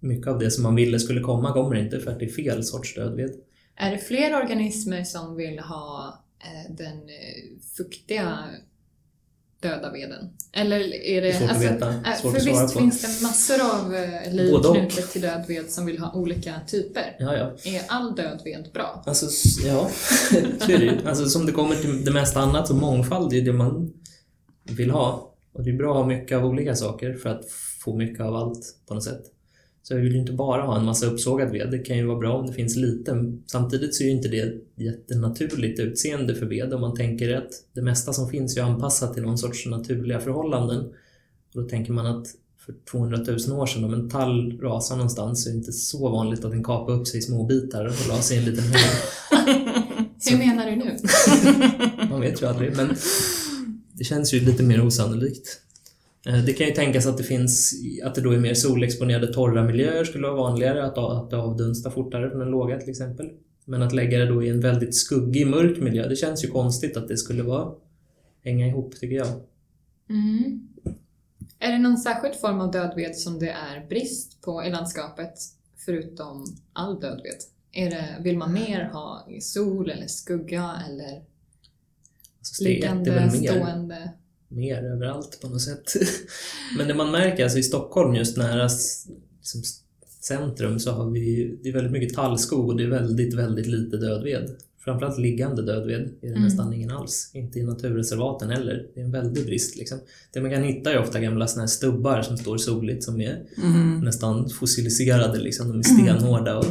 [0.00, 2.64] mycket av det som man ville skulle komma kommer inte för att det är fel
[2.64, 3.30] sorts dödved.
[3.76, 8.38] Är det fler organismer som vill ha eh, den eh, fuktiga
[9.62, 10.30] döda veden?
[10.52, 11.28] Eller är det...
[11.28, 11.88] Det är svårt att veta.
[11.88, 12.80] eh, Svårt för att svara visst på.
[12.80, 13.92] finns det massor av
[14.32, 14.76] liv Både och.
[14.76, 17.16] knutet till död ved som vill ha olika typer.
[17.18, 17.70] Ja, ja.
[17.70, 19.02] Är all död ved bra?
[19.06, 19.26] Alltså,
[19.66, 19.90] ja,
[20.60, 21.06] så är det ju.
[21.08, 23.92] Alltså, som det kommer till det mesta annat så mångfald är det man
[24.64, 25.34] vill ha.
[25.52, 27.50] Och det är bra att ha mycket av olika saker för att
[27.84, 29.22] få mycket av allt på något sätt.
[29.82, 31.70] Så jag vill ju inte bara ha en massa uppsågad ved.
[31.70, 33.38] Det kan ju vara bra om det finns lite.
[33.46, 37.50] Samtidigt så är ju inte det ett jättenaturligt utseende för ved om man tänker att
[37.72, 40.80] det mesta som finns är ju anpassat till någon sorts naturliga förhållanden.
[41.54, 42.26] Och då tänker man att
[42.66, 46.08] för 200 000 år sedan om en tall rasar någonstans så är det inte så
[46.08, 48.64] vanligt att den kapar upp sig i små bitar och la sig i en liten
[48.64, 48.80] hög.
[50.30, 50.96] Hur menar du nu?
[52.10, 52.94] Man vet ju aldrig, men
[53.92, 55.60] det känns ju lite mer osannolikt.
[56.26, 59.64] Eh, Det kan ju tänkas att det finns, att det då är mer solexponerade torra
[59.64, 63.30] miljöer skulle vara vanligare, att, att det avdunstar fortare från den låga till exempel.
[63.64, 66.96] Men att lägga det då i en väldigt skuggig, mörk miljö, det känns ju konstigt
[66.96, 67.72] att det skulle vara
[68.44, 69.28] hänga ihop tycker jag.
[70.10, 70.68] Mm.
[71.58, 75.34] Är det någon särskild form av dödved som det är brist på i landskapet,
[75.76, 77.38] förutom all dödved?
[77.72, 81.22] Är det, vill man mer ha sol eller skugga eller
[82.38, 84.12] Alltså, liggande, stående?
[84.50, 85.92] Mer överallt på något sätt.
[86.78, 88.62] Men det man märker alltså i Stockholm just nära
[89.38, 89.62] liksom,
[90.20, 93.96] centrum så har vi det är väldigt mycket tallskog och det är väldigt, väldigt lite
[93.96, 94.50] dödved.
[94.84, 96.42] Framförallt liggande dödved är det Mm.
[96.42, 97.30] nästan ingen alls.
[97.34, 98.86] Inte i naturreservaten heller.
[98.94, 99.76] Det är en väldig brist.
[99.76, 99.98] Liksom.
[100.32, 103.42] Det man kan hitta är ofta gamla såna här stubbar som står soligt som är
[103.56, 104.00] Mhm.
[104.04, 105.38] nästan fossiliserade.
[105.38, 105.68] Liksom.
[105.68, 106.58] De är stenhårda.
[106.58, 106.64] Och,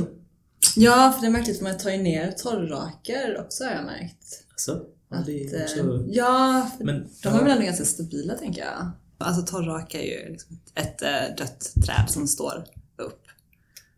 [0.75, 4.43] Ja, för det är märkligt för man tar ju ner torrraker också har jag märkt.
[4.51, 8.91] alltså, Att, är eh, också, ja, men, de är väl ändå ganska stabila tänker jag.
[9.17, 12.63] Alltså torrraka är ju liksom ett eh, dött träd som står
[12.97, 13.21] upp.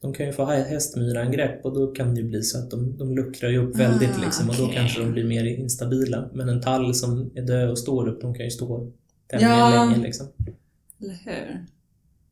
[0.01, 2.97] De kan ju få hä- hästmyrangrepp och då kan det ju bli så att de,
[2.97, 4.75] de luckrar ju upp väldigt Ah, liksom och då okej.
[4.75, 6.29] kanske de blir mer instabila.
[6.33, 8.91] Men en tall som är död och står upp, de kan ju stå
[9.27, 9.85] tämligen Ja.
[9.85, 10.27] länge liksom.
[11.01, 11.65] Eller hur?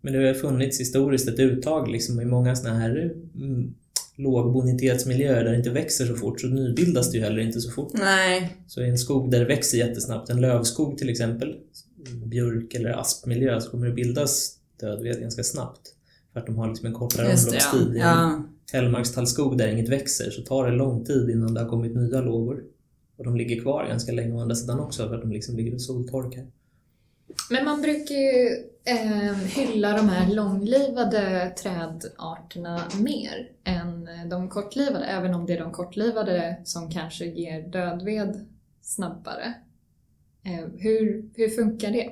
[0.01, 3.75] Men det har funnits historiskt ett uttag liksom i många såna här mm,
[4.19, 7.91] lågbonitetsmiljöer där det inte växer så fort så nybildas det ju heller inte så fort.
[7.93, 8.57] Nej.
[8.67, 11.55] Så i en skog där det växer jättesnabbt, en lövskog till exempel,
[12.25, 15.81] björk eller aspmiljö, så kommer det bildas dödved ganska snabbt.
[16.33, 17.59] För att de har liksom en kortare Just ja.
[17.73, 17.95] omloppstid.
[17.95, 18.43] En ja.
[18.73, 22.63] hällmarkstallskog där inget växer så tar det lång tid innan det har kommit nya lågor.
[23.17, 25.73] Och de ligger kvar ganska länge å andra sidan också för att de liksom ligger
[25.73, 26.45] och soltorkar.
[27.49, 35.33] Men man brukar ju eh, hylla de här långlivade trädarterna mer än de kortlivade, även
[35.33, 38.47] om det är de kortlivade som kanske ger dödved
[38.81, 39.53] snabbare.
[40.45, 42.09] Eh, hur, hur funkar det?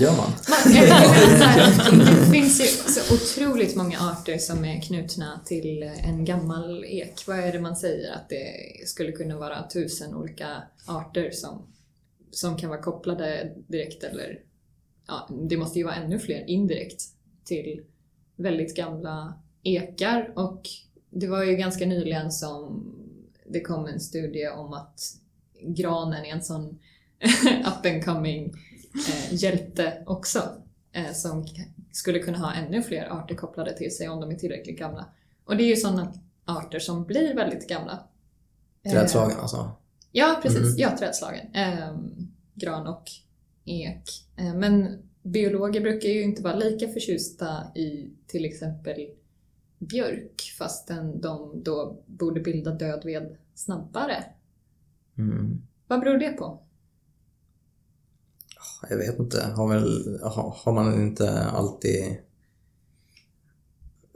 [0.00, 0.32] Gör man?
[0.46, 7.24] Här, det finns ju så otroligt många arter som är knutna till en gammal ek.
[7.26, 8.12] Vad är det man säger?
[8.12, 8.52] Att det
[8.88, 11.66] skulle kunna vara tusen olika arter som,
[12.30, 14.42] som kan vara kopplade direkt eller
[15.06, 17.02] ja, det måste ju vara ännu fler indirekt
[17.44, 17.82] till
[18.36, 20.62] väldigt gamla ekar och
[21.10, 22.84] det var ju ganska nyligen som
[23.46, 25.00] det kom en studie om att
[25.62, 26.78] granen är en sån
[27.60, 28.54] up and coming
[28.94, 30.42] eh, hjälte också.
[30.92, 31.46] Eh, som
[31.92, 35.06] skulle kunna ha ännu fler arter kopplade till sig om de är tillräckligt gamla.
[35.44, 36.12] Och det är ju sådana
[36.44, 37.98] arter som blir väldigt gamla.
[38.82, 39.70] Eh, Trädslagen alltså?
[40.12, 40.58] Ja, precis.
[40.58, 40.74] Mm.
[40.76, 41.46] Ja, trädslagen.
[41.54, 43.04] Ehm, gran och
[43.64, 44.02] ek.
[44.36, 49.06] Eh, men biologer brukar ju inte vara lika förtjusta i till exempel
[49.78, 54.24] björk fastän de då borde bilda dödved snabbare.
[55.18, 55.62] Mm.
[55.86, 56.62] Vad beror det på?
[58.88, 59.42] Jag vet inte.
[59.56, 60.18] Har, väl,
[60.64, 62.16] har man inte alltid...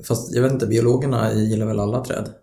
[0.04, 2.34] Fast jag vet inte, biologerna gillar väl alla träd?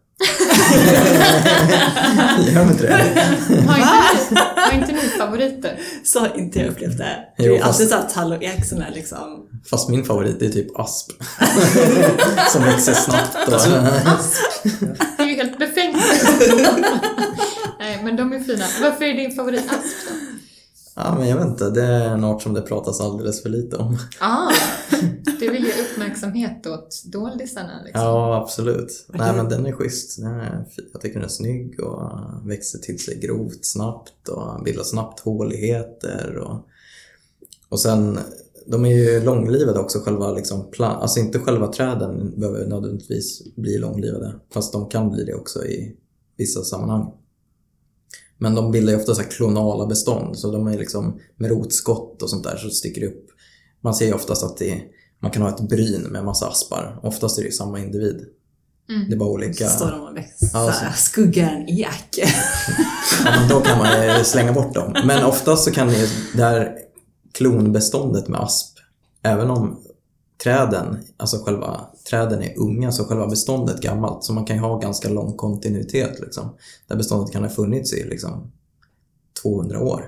[2.47, 2.93] Gör de inte det?
[2.93, 5.79] Har inte, ni, har inte ni favoriter?
[6.03, 7.15] Så har inte jag upplevt det.
[7.37, 9.47] Jo, det är fast- alltid så tall och ek som är liksom...
[9.69, 11.11] Fast min favorit är typ asp.
[12.51, 13.37] Som växer snabbt.
[13.47, 13.53] Och...
[13.53, 14.35] Asp!
[15.17, 15.97] Det är ju helt befängt.
[17.79, 18.65] Nej, men de är fina.
[18.81, 20.15] Varför är din favorit asp då?
[20.95, 21.69] Ja, men jag vet inte.
[21.69, 23.97] Det är en art som det pratas alldeles för lite om.
[24.19, 24.51] Ah,
[25.39, 28.01] du vill ge uppmärksamhet åt doldisarna liksom.
[28.01, 29.06] Ja, absolut.
[29.08, 30.21] Vad Nej, men den är schysst.
[30.21, 32.12] Den är, jag tycker den är snygg och
[32.49, 36.38] växer till sig grovt snabbt och bildar snabbt håligheter.
[36.38, 36.67] Och,
[37.69, 38.19] och sen,
[38.67, 44.34] de är ju långlivade också, själva liksom, alltså inte själva träden behöver nödvändigtvis bli långlivade.
[44.54, 45.95] Fast de kan bli det också i
[46.38, 47.13] vissa sammanhang.
[48.41, 52.21] Men de bildar ju ofta så här klonala bestånd, så de är liksom med rotskott
[52.21, 53.27] och sånt där så sticker det upp.
[53.82, 54.82] Man ser ju oftast att det,
[55.19, 56.99] man kan ha ett bryn med massa aspar.
[57.04, 58.25] Oftast är det ju samma individ.
[58.89, 59.10] Mm.
[59.10, 59.67] Det är bara olika...
[59.67, 60.49] Så står de och växer.
[60.54, 62.19] Ja, så här, skuggar en ek.
[63.25, 64.95] Ja, då kan man slänga bort dem.
[65.06, 65.88] Men oftast så kan
[66.34, 66.77] det, här
[67.34, 68.77] klonbeståndet med asp,
[69.23, 69.80] även om
[70.43, 74.23] träden, alltså själva träden är unga, så själva beståndet gammalt.
[74.23, 76.49] Så man kan ju ha ganska lång kontinuitet liksom.
[76.88, 78.51] Där beståndet kan ha funnits i liksom
[79.41, 80.06] 200 år.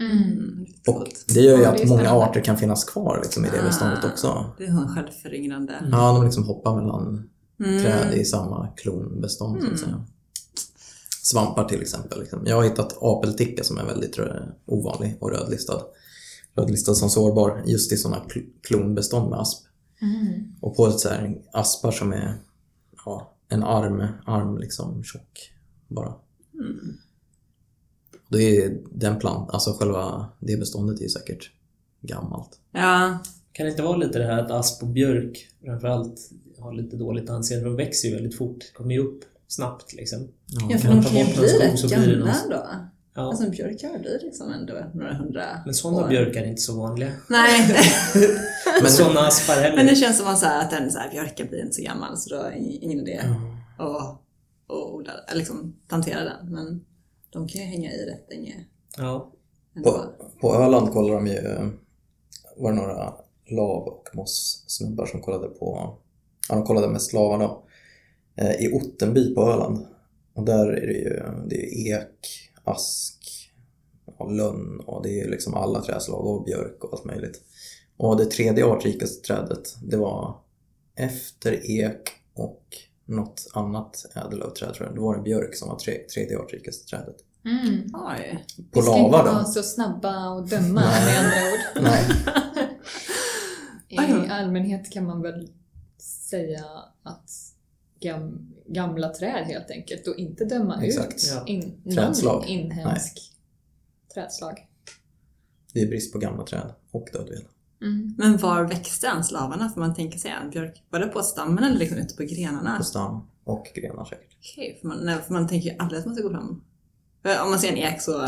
[0.00, 0.66] Mm.
[0.88, 4.04] Och det gör ju Ja, att många arter kan finnas kvar liksom, i det beståndet
[4.04, 4.44] Ah, också.
[4.58, 5.74] Det är en självföryngrande.
[5.92, 7.28] Ja, de liksom hoppar mellan
[7.64, 7.82] Mm.
[7.82, 9.78] träd i samma klonbestånd så att Mm.
[9.78, 10.04] säga.
[11.22, 12.20] Svampar till exempel.
[12.20, 12.42] Liksom.
[12.46, 14.24] Jag har hittat apelticka som är väldigt eh,
[14.66, 15.80] ovanlig och rödlistad.
[16.58, 19.66] Rödlistad som sårbar just i sådana kl- klonbestånd med asp.
[20.02, 20.52] Mm.
[20.60, 22.34] Och på ett så här aspar som är
[23.04, 25.52] ja, en arm, arm liksom tjock
[25.88, 26.14] bara.
[26.54, 26.96] Mm.
[28.28, 31.50] Det är den plant, alltså själva det beståndet är ju säkert
[32.00, 32.58] gammalt.
[32.72, 33.18] Ja,
[33.52, 37.30] Kan det inte vara lite det här att asp och björk framförallt har lite dåligt
[37.30, 37.68] anseende?
[37.68, 40.28] De växer ju väldigt fort, kommer ju upp snabbt liksom.
[40.70, 42.66] ja för man de kan ju bli rätt gamla då.
[43.18, 43.28] Ja.
[43.28, 46.08] Alltså en björk kan väl bli liksom ändå några hundra Men sådana år.
[46.08, 47.12] björkar är inte så vanliga.
[47.28, 47.76] Nej,
[48.82, 49.76] Men sådana aspar heller.
[49.76, 51.82] men det känns som att, så här, att den så här, björken blir inte så
[51.82, 53.20] gammal så då är det ingen idé
[53.78, 54.20] att
[54.66, 56.52] och odla, eller liksom plantera den.
[56.52, 56.84] Men
[57.30, 58.54] de kan ju hänga i rätt länge
[58.96, 59.32] Ja.
[59.76, 59.90] ändå.
[59.90, 60.04] På,
[60.40, 61.42] på Öland kollar de ju,
[62.56, 63.14] var det några
[63.50, 65.96] lav och moss-snubbar som kollade på,
[66.48, 67.64] ja de kollade mest lavar då,
[68.36, 69.86] eh, i Ottenby på Öland.
[70.34, 73.50] Och där är det ju, det är ek, ask,
[74.18, 77.42] ja, lönn och det är liksom alla träslag och björk och allt möjligt.
[77.96, 80.40] Och det tredje artrikaste trädet, det var
[80.94, 82.62] efter ek och
[83.04, 84.96] något annat ädellövträd tror jag.
[84.96, 87.16] Det var det björk som var tre, tredje artrikaste trädet.
[87.44, 87.90] Mm.
[87.94, 88.44] Oj.
[88.72, 89.44] På Vi ska inte lava vara då?
[89.44, 91.82] så snabba och döma med andra ord.
[91.82, 92.08] Nej.
[94.26, 95.48] I allmänhet kan man väl
[96.30, 96.64] säga
[97.02, 97.30] att
[98.00, 101.14] gam, gamla träd helt enkelt och inte döma Exakt.
[101.14, 101.46] ut Ja.
[101.46, 103.18] in, någon inhemsk
[104.14, 104.58] trädslag.
[105.72, 107.42] Det är brist på gamla träd och dödved.
[107.82, 108.14] Mm.
[108.18, 109.68] Men var växte ens lavarna?
[109.68, 110.82] Får man tänka sig en björk?
[110.90, 112.76] Var det på stammen eller liksom ute på grenarna?
[112.78, 114.36] På stam och grenar säkert.
[114.38, 116.62] Okej, för man, nej, för man tänker ju aldrig att man ska gå fram.
[117.22, 118.26] För Om man ser en ek så,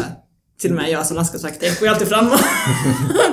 [0.59, 2.39] till och med jag som landskapsarkitekt går ju alltid fram och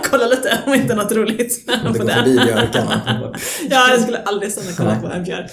[0.11, 3.01] kollar lite om inte något roligt Om det går förbi björkarna.
[3.69, 5.01] Ja, jag skulle aldrig stanna och kolla Nej.
[5.01, 5.51] på en björk.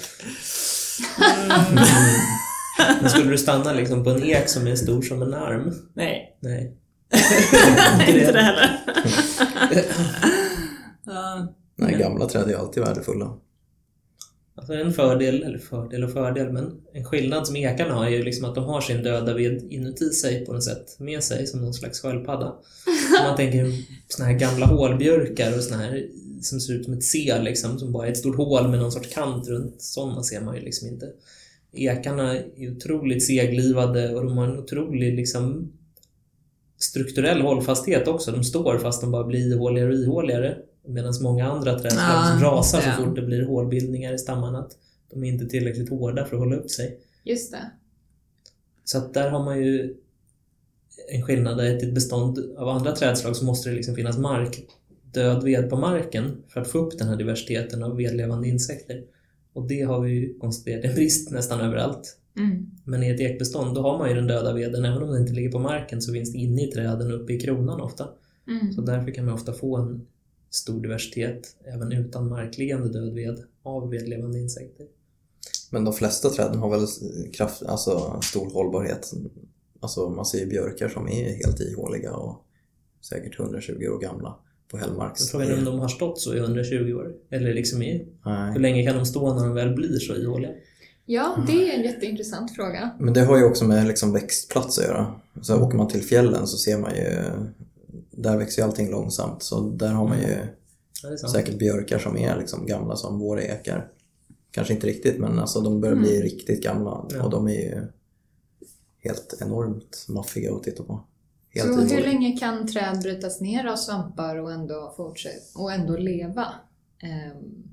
[3.01, 5.73] Men skulle du stanna liksom på en ek som är stor som en arm?
[5.93, 6.77] Nej, Nej.
[8.07, 8.79] inte det heller.
[11.07, 11.53] Ja.
[11.75, 13.33] Nej, gamla träd är alltid värdefulla.
[14.57, 18.23] Alltså en fördel, eller fördel och fördel, men en skillnad som ekarna har är ju
[18.23, 21.61] liksom att de har sin döda ved inuti sig på något sätt, med sig som
[21.61, 22.45] någon slags sköldpadda.
[23.19, 23.71] Om man tänker
[24.07, 26.05] såna här gamla hålbjörkar och såna här
[26.41, 28.91] som ser ut som ett C liksom, som bara är ett stort hål med någon
[28.91, 29.81] sorts kant runt.
[29.81, 31.11] Sådana ser man ju liksom inte.
[31.71, 35.71] Ekarna är otroligt seglivade och de har en otrolig liksom
[36.77, 38.31] strukturell hållfasthet också.
[38.31, 40.57] De står fast de bara blir ihåligare och ihåligare.
[40.87, 44.59] Medan många andra trädslag Ja, rasar så fort det blir hålbildningar i stammarna.
[44.59, 44.71] Att
[45.09, 46.99] de är inte tillräckligt hårda för att hålla upp sig.
[47.23, 47.71] Just det.
[48.83, 49.95] Så att där har man ju
[51.11, 51.65] en skillnad.
[51.65, 54.67] I ett bestånd av andra trädslag så måste det liksom finnas mark,
[55.15, 59.03] död ved på marken för att få upp den här diversiteten av vedlevande insekter.
[59.53, 62.17] Och det har vi ju konstaterat en brist nästan överallt.
[62.37, 62.71] Mm.
[62.83, 65.33] Men i ett ekbestånd då har man ju den döda veden, även om den inte
[65.33, 68.07] ligger på marken så finns det inne i träden och uppe i kronan ofta.
[68.47, 68.73] Mm.
[68.73, 70.07] Så därför kan man ofta få en
[70.49, 74.87] stor diversitet även utan markliggande död ved av vedlevande insekter.
[75.71, 76.87] Men de flesta träden har väl
[77.33, 79.13] kraft, alltså stor hållbarhet.
[79.79, 82.45] Alltså man ser ju björkar som är helt ihåliga och
[83.01, 84.35] säkert 120 år gamla
[84.71, 85.31] på hällmarks.
[85.31, 87.13] Frågan är om de har stått så i 120 år?
[87.29, 88.07] Eller liksom i,
[88.53, 90.51] hur länge kan de stå när de väl blir så ihåliga?
[91.05, 92.89] Ja, det är en jätteintressant fråga.
[92.99, 95.15] Men det har ju också med liksom växtplats att göra.
[95.41, 97.17] Så åker man till fjällen så ser man ju,
[98.11, 99.43] där växer ju allting långsamt.
[99.43, 100.37] Så där har man ju
[101.03, 101.33] Ja, är sant.
[101.33, 103.87] säkert björkar som är liksom gamla som våra ekar.
[104.51, 107.23] Kanske inte riktigt men alltså de börjar bli riktigt gamla Ja.
[107.23, 107.81] och de är ju
[109.03, 111.03] helt enormt maffiga att titta på.
[111.61, 111.99] Så hur ihåliga.
[111.99, 116.53] länge kan träd brytas ner av svampar och ändå, fortsätta, och ändå leva?
[117.03, 117.63] Ehm,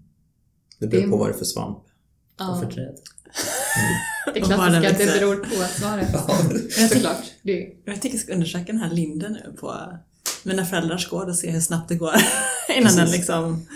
[0.78, 1.78] Det beror det- på vad det är för svamp.
[2.38, 2.96] ja, För träd.
[4.34, 6.08] det Och var klassiska att det beror på svaret.
[6.12, 6.88] Ja.
[6.88, 7.24] Såklart.
[7.42, 9.98] Det, Jag tycker jag ska undersöka den här linden nu på
[10.44, 12.14] mina föräldrars gård och se hur snabbt det går
[12.78, 13.66] innan den liksom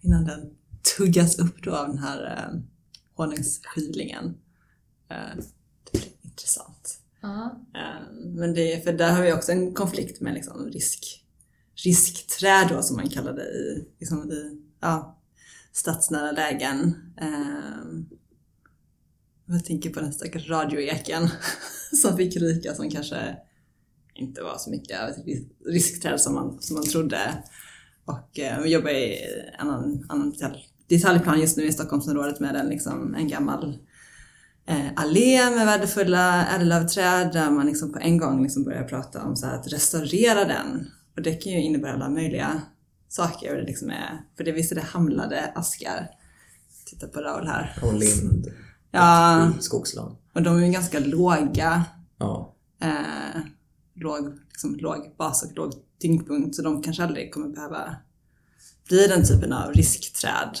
[0.00, 0.50] innan den
[0.96, 2.60] tuggas upp då av den här eh,
[3.14, 4.24] honungsskivlingen.
[5.10, 5.16] Eh,
[5.84, 6.73] det blir intressant.
[7.74, 11.24] Eh, men det, är- för där har vi också en konflikt med liksom risk,
[11.84, 15.18] riskträd då som man kallar det i, liksom i ja,
[15.72, 16.94] stadsnära lägen.
[17.20, 18.04] Eh,
[19.46, 21.28] jag tänker på den stackars radioeken
[22.02, 23.36] som fick ryka som kanske
[24.14, 25.16] inte var så mycket av ett
[25.66, 27.42] riskträd som man, som man trodde.
[28.04, 29.18] Och eh, vi jobbar i
[29.58, 30.34] en annan, annan
[30.88, 33.78] detaljplan just nu i Stockholmsområdet med en, liksom, en gammal
[34.66, 39.36] eh, allé med värdefulla ädellövträd där man liksom på en gång liksom börjar prata om
[39.36, 40.90] så att restaurera den.
[41.16, 42.62] Och det kan ju innebära alla möjliga
[43.08, 43.50] saker.
[43.50, 46.10] Och det liksom är, för det visst är det hamlade askar.
[46.86, 47.78] Titta på Raoul här.
[47.82, 48.46] Och lind,
[48.90, 50.16] Ja, skogsland.
[50.34, 51.84] och de är ju ganska låga.
[52.18, 52.54] Ja.
[52.82, 53.40] Eh,
[53.94, 56.56] låg, liksom, låg bas och låg tyngdpunkt.
[56.56, 57.96] Så de kanske aldrig kommer behöva
[58.88, 60.58] bli den typen av riskträd.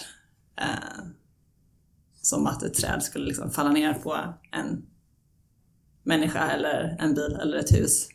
[0.60, 1.04] Eh,
[2.26, 4.86] som att ett träd skulle liksom falla ner på en
[6.02, 8.08] människa eller en bil eller ett hus.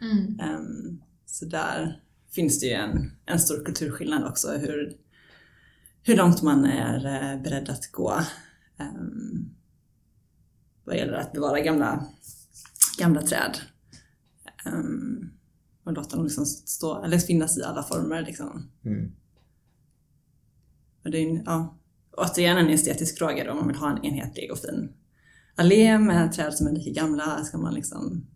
[0.00, 0.40] Mm.
[0.40, 4.96] Ehm, så där finns det ju en, en stor kulturskillnad också hur,
[6.02, 8.20] hur långt man är eh, beredd att gå
[8.78, 9.54] um,
[10.84, 12.06] vad gäller att bevara gamla,
[12.98, 13.58] gamla träd.
[14.66, 15.30] Um,
[15.84, 18.70] och låta dem liksom stå, eller finnas i alla former liksom.
[18.84, 19.12] Mm.
[21.04, 21.78] Och det är ja,
[22.16, 24.88] återigen en estetisk fråga då, om man vill ha en enhetlig och fin
[25.54, 27.44] allé med träd som är lika gamla.
[27.44, 28.26] Ska man liksom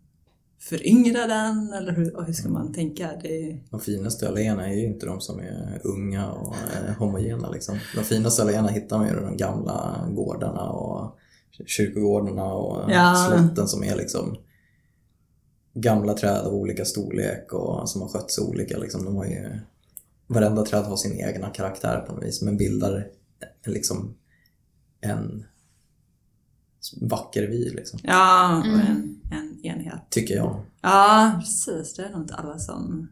[0.59, 3.09] föryngra den eller hur, hur ska man tänka?
[3.23, 3.59] Det...
[3.71, 7.49] De finaste alléerna är ju inte de som är unga och är homogena.
[7.49, 7.79] Liksom.
[7.95, 11.17] De finaste alléerna hittar man ju i de gamla gårdarna och
[11.65, 13.27] kyrkogårdarna och Ja.
[13.29, 14.37] slotten som är liksom
[15.73, 18.77] gamla träd av olika storlek och som har skötts olika.
[18.77, 19.05] Liksom.
[19.05, 19.59] De har ju,
[20.27, 23.07] varenda träd har sin egna karaktär på något vis men bildar
[23.65, 24.15] liksom
[25.01, 25.45] en
[27.01, 28.79] vacker vy, liksom, Ja, och Mm.
[28.79, 30.01] en, en enhet.
[30.09, 30.65] tycker jag.
[30.81, 31.93] Ja, precis.
[31.93, 33.07] Det är nog inte alla som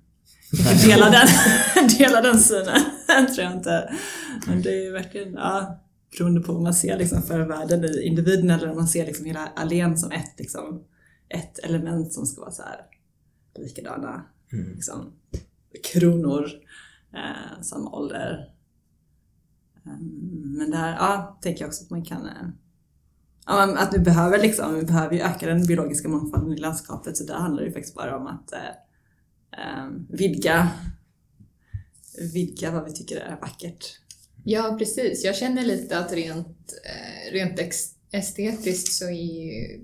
[0.85, 1.27] delar den,
[1.97, 2.81] delar den synen.
[3.35, 3.93] tror jag inte.
[4.47, 5.79] Men det är ju verkligen, ja,
[6.17, 9.25] beroende på vad man ser liksom för världen i individen eller om man ser liksom
[9.25, 10.83] hela allén som ett, liksom,
[11.29, 12.81] ett element som ska vara så här
[13.59, 14.73] likadana Mm.
[14.73, 15.13] liksom,
[15.93, 16.49] kronor,
[17.13, 18.51] eh, samma ålder.
[19.87, 22.49] Ehm, men där, ja, tänker jag också att man kan eh,
[23.45, 27.23] Ja, att vi behöver liksom, vi behöver ju öka den biologiska mångfalden i landskapet så
[27.23, 28.59] där handlar det ju faktiskt bara om att eh,
[29.61, 30.69] ehm, vidga,
[32.33, 33.99] vidga vad vi tycker är vackert.
[34.43, 35.23] Ja, precis.
[35.23, 37.59] Jag känner lite att rent, eh, rent
[38.11, 39.81] estetiskt så är ju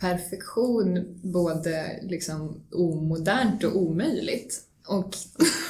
[0.00, 4.62] perfektion både liksom omodernt och omöjligt.
[4.88, 5.16] Och,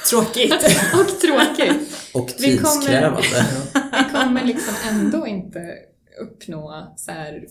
[0.09, 0.53] Tråkigt!
[0.93, 2.11] och tråkigt.
[2.13, 3.21] Och Vi kommer- tidskrävande.
[3.73, 5.75] Vi kommer liksom ändå inte
[6.21, 7.47] uppnå så här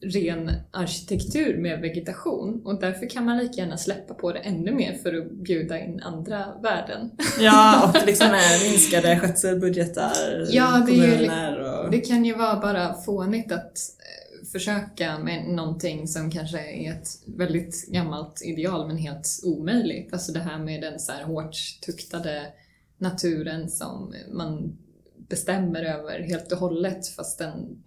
[0.00, 4.98] ren arkitektur med vegetation och därför kan man lika gärna släppa på det ännu mer
[5.02, 7.10] för att bjuda in andra värden.
[7.40, 8.28] ja, och liksom
[8.62, 10.12] minskade skötselbudgetar,
[10.50, 11.90] Ja, det kommuner och...
[11.90, 17.08] Det kan ju vara bara fånigt att eh, försöka med någonting som kanske är ett
[17.26, 20.12] väldigt gammalt ideal men helt omöjligt.
[20.12, 21.56] Alltså det här med den så här hårt
[21.86, 22.52] tuktade
[22.98, 24.78] naturen som man
[25.16, 27.82] bestämmer över helt och hållet fast den,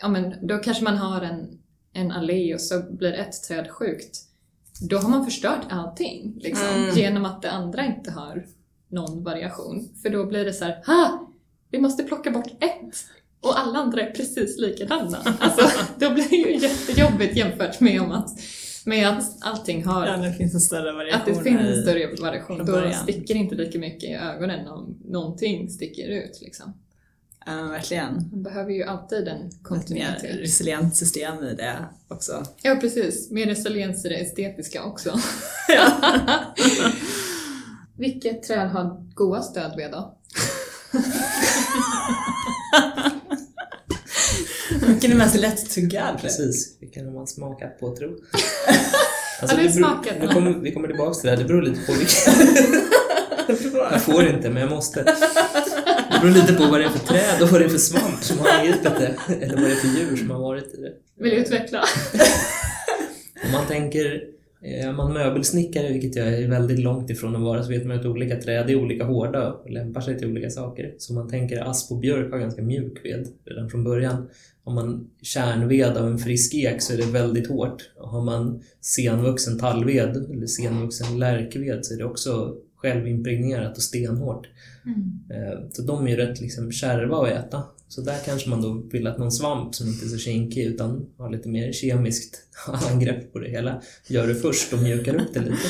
[0.00, 1.58] ja men då kanske man har en,
[1.92, 4.24] en allé och så blir ett träd sjukt.
[4.80, 6.96] Då har man förstört allting liksom, Mm.
[6.96, 8.46] genom att det andra inte har
[8.88, 9.88] någon variation.
[10.02, 11.32] För då blir det så här, ha!
[11.70, 12.94] Vi måste plocka bort ett
[13.40, 15.18] och alla andra är precis likadana.
[15.40, 18.28] Alltså, då blir det ju jättejobbigt jämfört med, om att,
[18.84, 21.20] med att allting har Ja, det finns en större variation.
[21.20, 22.66] att det finns en större variation.
[22.66, 26.38] Då sticker inte lika mycket i ögonen om någonting sticker ut.
[26.40, 26.72] Liksom.
[27.46, 28.28] Ja, verkligen.
[28.32, 30.36] Man behöver ju alltid en Ett mer kontinuitet.
[30.40, 31.76] resilient system i det
[32.08, 32.42] också.
[32.62, 33.30] Ja, precis.
[33.30, 35.18] Mer resiliens i det estetiska också.
[37.96, 40.14] Vilket träd har goda stödved då?
[45.08, 46.20] Vilken är mest lättuggad?
[46.20, 48.08] Precis, vilken har man smakat på tro?
[49.40, 50.28] Har du smakat den?
[50.28, 52.34] kommer, vi kommer tillbaka till det här, det beror lite på vilken...
[53.90, 55.02] Jag får inte, men jag måste.
[55.02, 58.24] Det beror lite på vad det är för träd och vad det är för svamp
[58.24, 59.34] som har angripit det.
[59.40, 60.92] Eller vad det är för djur som har varit i det.
[61.22, 61.84] Vill du utveckla?
[63.44, 64.22] Om man tänker,
[64.62, 68.06] är man möbelsnickare, vilket jag är väldigt långt ifrån att vara, så vet man att
[68.06, 70.94] olika träd är olika hårda och lämpar sig till olika saker.
[70.98, 74.28] Så man tänker asp och björk har ganska mjuk ved redan från början.
[74.64, 77.90] Om man kärnved av en frisk ek så är det väldigt hårt.
[77.96, 84.46] Och har man senvuxen tallved eller senvuxen lärkved så är det också självimpregnerat och stenhårt.
[85.30, 87.62] Eh, Så de är ju rätt liksom kärva att äta.
[87.88, 91.06] Så där kanske man då vill att någon svamp som inte är så kinkig utan
[91.18, 92.42] har lite mer kemiskt
[92.92, 95.56] angrepp på det hela gör det först och mjukar upp det lite.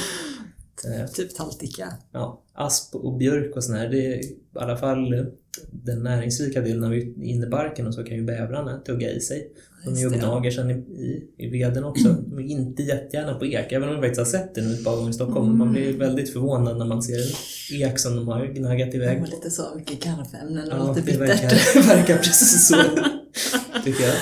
[0.85, 1.93] Eh, Typ tallticka.
[2.13, 5.27] Ja, asp och björk och sådär, det är i alla fall
[5.71, 9.53] den näringsrika delen av innebarken och så kan ju bävrarna tugga i sig.
[9.85, 10.27] De är ju och Just det.
[10.27, 12.09] gnager sen i, i, i veden också.
[12.09, 14.85] De är inte jättegärna på ek, även om vi faktiskt har sett det nu ett
[14.85, 15.59] par gånger i Stockholm.
[15.59, 19.19] Man blir väldigt förvånad när man ser en ek som de har gnaggat De iväg
[19.21, 21.43] har lite så mycket karfämnen och Ja, lite det bittert.
[21.43, 22.75] verkar, verkar precis så,
[23.85, 24.15] tycker jag.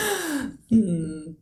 [0.70, 1.36] Mm.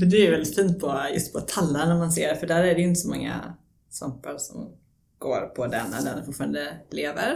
[0.00, 2.74] För det är väldigt fint på, just på tallar när man ser för där är
[2.74, 3.54] det ju inte så många
[3.90, 4.70] svampar som
[5.18, 7.32] går på den när den fortfarande lever.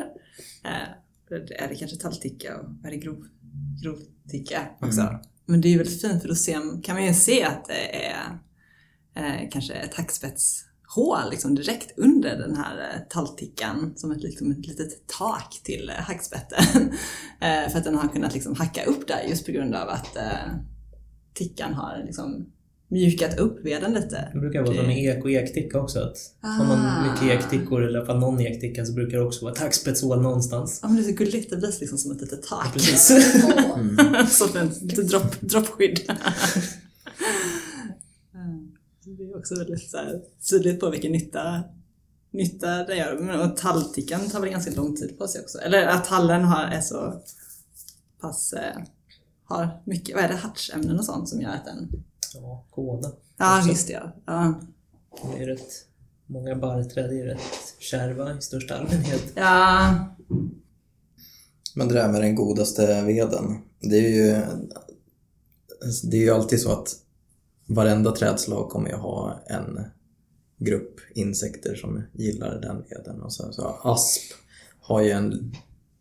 [0.64, 0.70] Eh,
[1.28, 3.24] det är det kanske tallticka och är det grov,
[3.82, 5.00] grovticka också.
[5.00, 5.14] Mm.
[5.50, 8.06] Men det är ju väldigt fint för då ser, kan man ju se att det
[8.06, 8.38] är
[9.16, 14.66] eh, kanske ett hackspetshål liksom direkt under den här eh, talltickan som ett, liksom ett
[14.66, 16.64] litet tak till eh, hackspetten.
[17.40, 20.16] eh, för att den har kunnat liksom hacka upp där just på grund av att
[20.16, 20.54] eh,
[21.34, 22.52] tickan har liksom
[22.90, 24.30] mjukat upp veden lite.
[24.32, 25.98] Det brukar vara som med ek och ekticka också.
[26.00, 27.12] Att Har man Ah.
[27.12, 30.22] mycket ektickor eller i alla fall någon ekticka så brukar det också vara ett hackspetshål
[30.22, 30.78] någonstans.
[30.82, 32.72] Ja men det är så gulligt, det blir liksom som ett litet tak.
[32.72, 33.42] Precis.
[34.38, 36.00] som ett dropp, droppskydd.
[38.34, 38.66] Mm.
[39.18, 40.20] Det är också väldigt så här,
[40.50, 41.62] tydligt på vilken nytta,
[42.30, 43.18] nytta det gör.
[43.18, 45.58] Men och talltickan tar väl ganska lång tid på sig också.
[45.58, 47.22] Eller att tallen har, är så
[48.20, 48.82] pass, eh,
[49.44, 52.04] har mycket, vad är det, hartsämnen och sånt som gör att den...
[52.34, 53.12] Ja, kåda.
[53.36, 53.70] Ja, Också.
[53.70, 54.12] just det ja.
[54.26, 54.60] ja.
[55.36, 55.86] Det är rätt,
[56.26, 59.32] många barrträd är rätt kärva i största allmänhet.
[59.34, 59.94] Ja,
[61.74, 64.42] Men det där med den godaste veden, det är ju,
[66.10, 66.96] det är ju alltid så att
[67.66, 69.80] varenda trädslag kommer ju ha en
[70.58, 73.22] grupp insekter som gillar den veden.
[73.22, 74.22] Och så, så asp
[74.80, 75.56] har ju en,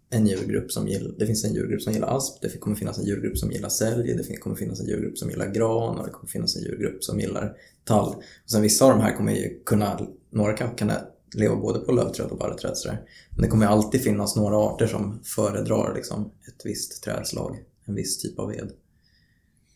[0.10, 3.06] en djurgrupp som gillar, det finns en djurgrupp som gillar asp, det kommer finnas en
[3.06, 6.30] djurgrupp som gillar sälj, det kommer finnas en djurgrupp som gillar gran och det kommer
[6.30, 7.54] finnas en djurgrupp som gillar
[7.84, 8.16] tall.
[8.44, 10.92] Och sen vissa av de här kommer ju kunna, några kan
[11.36, 13.02] leva både på lövträd och barrträd sådär.
[13.32, 18.22] Men det kommer alltid finnas några arter som föredrar liksom ett visst trädslag, en viss
[18.22, 18.72] typ av ved.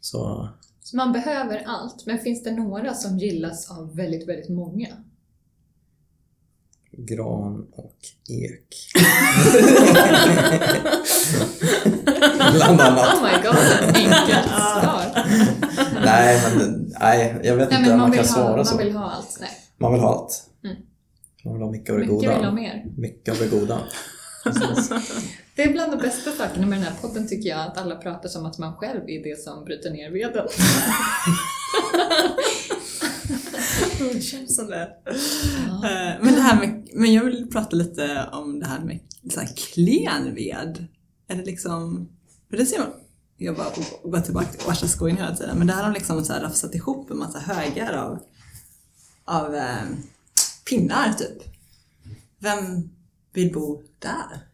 [0.01, 0.49] Så
[0.81, 4.87] Så man behöver allt, men finns det några som gillas av väldigt, väldigt många?
[6.97, 7.95] Gran och
[8.29, 8.91] ek.
[12.53, 13.15] Bland annat.
[13.15, 13.55] Oh my god,
[13.95, 15.25] enkelt svar.
[16.05, 18.55] Nej, men nej, jag vet Nej, inte men om man man vill, kan ha, svara
[18.55, 18.77] man så.
[18.77, 19.37] vill ha allt.
[19.41, 19.49] Nej.
[19.77, 20.43] Man vill ha allt.
[20.63, 20.75] Mm.
[21.45, 22.35] Man vill ha mycket av det Mycket goda.
[22.35, 22.85] vill ha mer.
[22.97, 23.79] Mycket av det goda.
[25.55, 28.29] Det är bland de bästa sakerna med den här podden tycker jag, att alla pratar
[28.29, 30.47] som att man själv är det som bryter ner veden.
[34.13, 34.97] det känns som det.
[35.07, 38.99] Eh, Men, det här med, men jag vill prata lite om det här med
[39.31, 40.87] så här klen ved.
[41.27, 42.09] Är det liksom,
[42.49, 42.91] för det ser man,
[43.37, 43.67] jag bara
[44.03, 46.75] går tillbaka till värsta skogen hela tiden, men det här har liksom så här rafsat
[46.75, 48.19] ihop en massa högar av,
[49.25, 49.83] av eh,
[50.69, 51.43] pinnar typ.
[52.39, 52.89] Vem
[53.33, 54.47] vill bo där?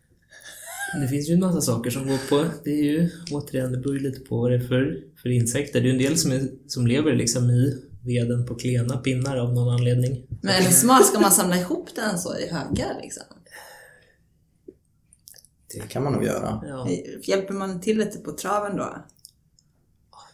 [1.02, 2.46] Det finns ju en massa saker som går på.
[2.64, 5.82] Det är ju återigen, det beror ju lite på vad det är för, för insekter.
[5.82, 9.38] Det är ju en del som, är, som lever liksom i veden på klena pinnar
[9.38, 10.28] av någon anledning.
[10.42, 13.24] Men är det smart, ska man samla ihop den så i högar liksom?
[15.74, 16.64] Det kan man nog göra.
[16.68, 16.88] Ja.
[17.24, 18.96] Hjälper man till lite på traven då?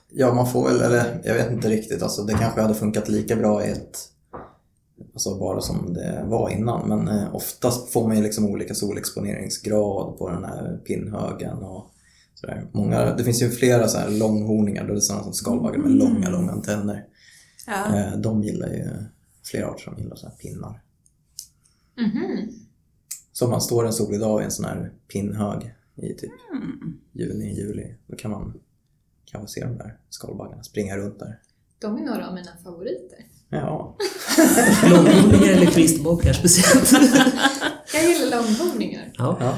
[0.10, 2.02] Ja, man får väl, eller jag vet inte riktigt.
[2.02, 4.00] Alltså, det kanske hade funkat lika bra i ett,
[5.14, 6.90] alltså bara som det var innan.
[6.90, 11.92] Men eh, oftast får man ju liksom olika solexponeringsgrad på den här pinnhögen och
[12.36, 12.68] sådär.
[12.72, 15.92] Många, det finns ju flera så här långhorningar, då är det sådana som skalbaggar med
[15.92, 17.06] långa, långa antenner.
[17.68, 17.96] Ja.
[17.96, 18.90] Eh, de gillar ju,
[19.44, 20.82] flera arter som gillar så här pinnar.
[21.98, 22.50] Mhm.
[23.32, 26.32] Så om man står en solig dag i en sån här pinnhög i typ
[27.12, 28.54] juni, juli, då kan man
[29.26, 31.40] kanske se de där skalbaggarna springa runt där.
[31.80, 33.20] De är några av mina favoriter.
[33.50, 33.98] Ja,
[34.90, 36.92] Långhorningar eller kvistbockar speciellt.
[37.94, 39.12] Jag gillar långhorningar.
[39.18, 39.38] Ja.
[39.40, 39.58] ja.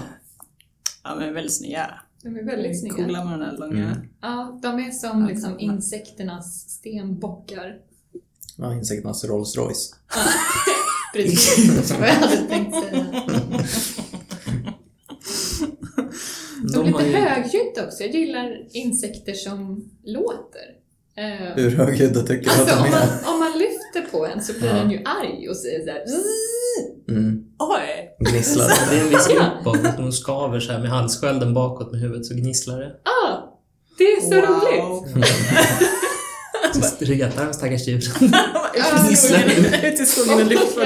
[1.03, 2.01] Ja men väldigt snygga.
[2.23, 2.95] De är väldigt snygga.
[2.95, 3.85] Coola med den där långa.
[3.91, 4.07] Mm.
[4.21, 7.79] Ja, de är som liksom insekternas stenbockar.
[8.57, 9.95] Ja insekternas Rolls Royce.
[11.13, 13.05] Precis vad jag hade tänkt säga.
[16.73, 18.03] De är De har lite ju, högljudda också.
[18.03, 20.67] Jag gillar insekter som låter.
[21.17, 23.33] Eh, Hur högljudda tycker du att Alltså de om man, är?
[23.33, 24.73] om man lyfter på en så blir Ja.
[24.75, 26.03] den ju arg och säger såhär.
[27.09, 28.31] Mm, Oj!
[28.31, 28.67] gnisslar.
[28.91, 29.27] det är en viss
[29.63, 32.91] grupp av de skaver så här med halsskölden bakåt med huvudet så gnisslar det.
[33.03, 33.59] Ah,
[33.97, 35.15] det är så roligt!
[36.73, 38.01] Så retar de stackars djuren.
[39.83, 40.79] Ut i skogen, och lyft på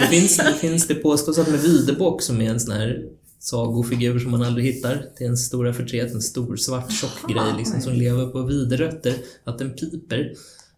[0.00, 3.02] Det finns, det finns det påstås att med Videbock som är en sån här
[3.38, 5.06] sagofigur som man aldrig hittar.
[5.18, 9.14] Det är en stora förtret, en stor svart tjock grej liksom, som lever på viderötter.
[9.44, 10.32] Att den piper.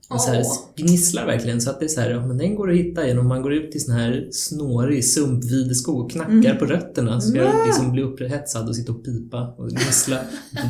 [0.08, 0.44] Den så här
[0.76, 3.28] gnisslar verkligen så att det är så här, ja, men den går att hitta genom
[3.28, 7.66] man går ut i sån här snårig sumpvideskog och knackar på rötterna så ska jag
[7.66, 10.18] liksom bli upphetsad och sitta och pipa och gnissla.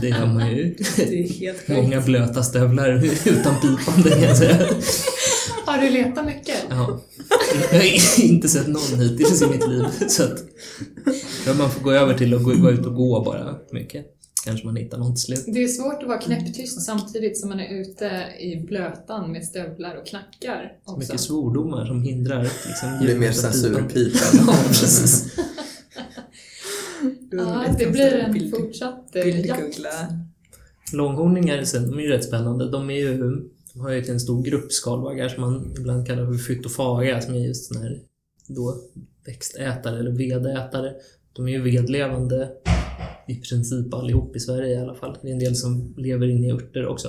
[0.01, 0.75] Det gör man ju.
[0.97, 1.69] Det är helt.
[1.69, 4.67] Många blöta stövlar utan pipande kan jag säga.
[5.67, 6.57] Har du letat mycket?
[6.71, 7.01] Ja.
[7.73, 9.85] Jag har inte sett någon hittills i mitt liv.
[10.09, 10.39] Så att,
[11.59, 14.16] man får gå över till att gå ut och gå bara mycket.
[14.47, 15.45] Kanske man hittar någon till slut.
[15.47, 19.97] Det är svårt att vara knäpptyst samtidigt som man är ute i blötan med stövlar
[19.97, 20.99] och knackar också.
[20.99, 24.19] Mycket svordomar som hindrar liksom, Det blir mer censurpipa.
[24.47, 25.37] Ja, precis.
[27.31, 29.79] Ja, det blir en fortsatt eh, jakt.
[30.93, 32.71] Långhorningar sen, de är ju rätt spännande.
[32.71, 33.19] De, är ju,
[33.75, 37.39] de har ju en stor grupp skalbaggar som man ibland kallar för fytofaga som är
[37.39, 38.01] just sån här
[38.49, 38.77] då,
[39.27, 40.93] växtätare eller vedätare.
[41.33, 42.51] De är ju vedlevande
[43.29, 45.17] i princip allihop i Sverige i alla fall.
[45.23, 47.09] Det är en del som lever inne i örter också.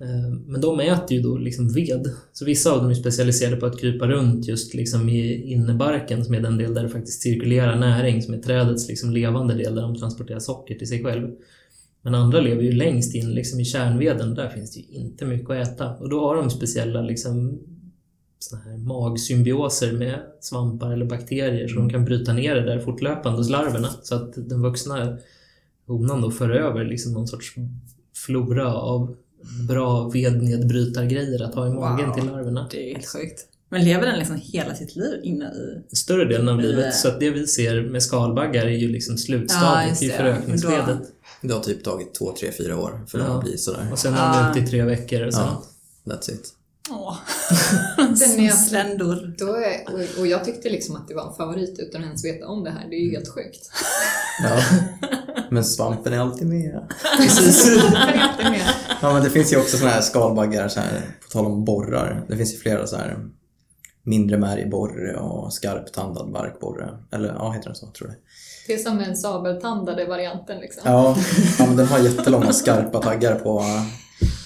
[0.00, 2.10] Eh, men de äter ju då liksom ved.
[2.32, 6.34] Så vissa av dem är specialiserade på att krypa runt just liksom i innebarken som
[6.34, 9.82] är den del där det faktiskt cirkulerar näring, som är trädets liksom levande del där
[9.82, 11.30] de transporterar socker till sig själv.
[12.02, 15.50] Men andra lever ju längst in liksom i kärnveden, där finns det ju inte mycket
[15.50, 15.94] att äta.
[15.94, 17.58] Och då har de speciella liksom,
[18.38, 23.38] såna här magsymbioser med svampar eller bakterier så de kan bryta ner det där fortlöpande
[23.38, 23.88] hos larverna.
[24.02, 25.18] Så att den vuxna
[25.86, 27.54] honan då för över liksom någon sorts
[28.16, 29.16] flora av
[29.68, 32.14] bra vednedbrytargrejer att ha i magen Wow.
[32.14, 32.68] till larverna.
[32.70, 33.46] Det är helt sjukt.
[33.70, 35.96] Men lever den liksom hela sitt liv inne i...
[35.96, 36.94] Större delen av livet.
[36.94, 40.12] Så att det vi ser med skalbaggar är ju liksom Ja, slutstadiet just i det.
[40.12, 40.98] förökningsskedet.
[41.42, 43.38] Det har typ tagit två, tre, fyra år för den Ja.
[43.38, 43.88] att bli sådär.
[43.92, 44.42] Och sen är Ah.
[44.44, 45.62] de ute i tre veckor och sen Ja,
[46.14, 46.54] that's it.
[46.90, 47.16] Åh.
[47.96, 49.34] Den är- Sländor.
[49.38, 52.24] Då är, och, och jag tyckte liksom att det var en favorit utan att ens
[52.24, 52.86] veta om det här.
[52.90, 53.70] Det är ju helt sjukt.
[54.42, 54.60] Ja.
[55.50, 56.88] Men svampen är alltid med.
[57.16, 57.66] Precis.
[57.92, 58.62] Jag är alltid med.
[59.02, 62.24] Ja, men det finns ju också såna här skalbaggar, så här, på tal om borrar.
[62.28, 63.18] Det finns ju flera så här
[64.02, 66.88] mindre märgborre och skarptandad barkborre.
[67.12, 67.86] Eller ja, heter den så?
[67.86, 68.18] Tror jag.
[68.66, 70.82] Det är som en sabeltandade varianten liksom.
[70.84, 71.16] Ja,
[71.58, 73.64] ja men den har jättelånga skarpa taggar på.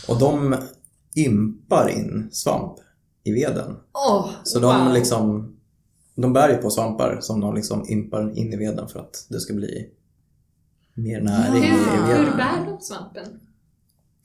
[0.08, 0.56] Och de
[1.14, 2.78] impar in svamp
[3.24, 3.76] i veden.
[3.92, 4.92] Åh, Så de wow.
[4.94, 5.48] liksom
[6.14, 9.40] de bär ju på svampar som de liksom impar in i veden för att det
[9.40, 9.90] ska bli
[10.94, 12.36] mer näring Hur, i hur veden.
[12.36, 13.40] bär de svampen?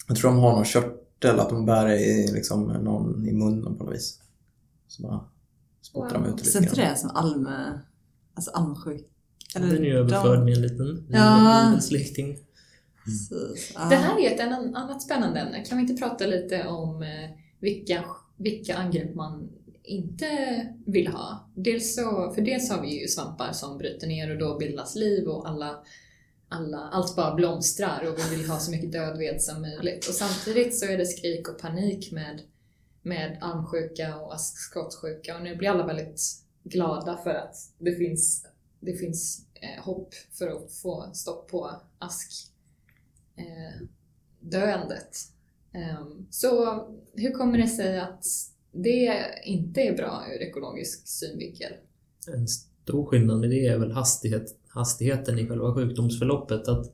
[0.07, 3.83] Jag tror de har någon körtel, att de bär i, liksom, någon i munnen på
[3.83, 4.19] något vis.
[4.87, 5.19] Så bara
[5.81, 6.29] spottar de Wow.
[6.33, 7.79] ut lite Så inte det som alme...
[8.33, 9.07] Alltså almsjuk...
[9.53, 11.65] Den är ju överförd de- med en liten Ja.
[11.69, 12.37] bibelsläkting.
[13.07, 13.71] Precis.
[13.75, 13.89] Ja.
[13.89, 14.39] Det här är ett
[14.75, 15.63] annat spännande ämne.
[15.63, 17.29] Kan vi inte prata lite om eh,
[17.59, 18.05] vilka,
[18.37, 19.49] vilka angrepp man
[19.83, 20.27] inte
[20.85, 21.49] vill ha?
[21.55, 25.27] Dels så, för dels har vi ju svampar som bryter ner och då bildas liv
[25.27, 25.83] och alla,
[26.49, 30.07] alla, allt bara blomstrar och vi vill ha så mycket död ved som möjligt.
[30.07, 32.41] Och samtidigt så är det skrik och panik med,
[33.01, 36.21] med almsjuka och askskottsjuka och nu blir alla väldigt
[36.63, 38.45] glada för att det finns,
[38.79, 42.56] det finns eh, hopp för att få stopp på ask
[43.37, 43.87] Eh,
[44.39, 45.17] döendet.
[45.73, 46.83] Ehm, så
[47.13, 48.25] hur kommer det sig att
[48.71, 51.71] det inte är bra ur ekologisk synvinkel?
[52.33, 56.67] En stor skillnad med det är väl hastighet, hastigheten i själva sjukdomsförloppet.
[56.67, 56.93] Att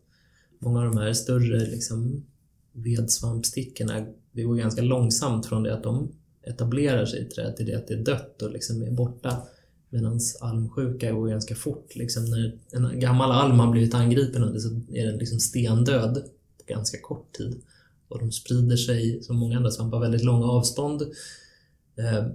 [0.59, 2.25] många av de här större liksom,
[2.71, 7.77] vedsvampstickorna, det går ganska långsamt från det att de etablerar sig i trädet till det
[7.77, 9.47] att det är dött och liksom är borta.
[9.93, 11.95] Medan almsjuka går ganska fort.
[11.95, 16.13] Liksom när en gammal alm har blivit angripen av det så är den liksom stendöd
[16.57, 17.61] på ganska kort tid.
[18.07, 21.01] Och de sprider sig, som många andra svampar, väldigt långa avstånd.
[21.95, 22.25] Eh,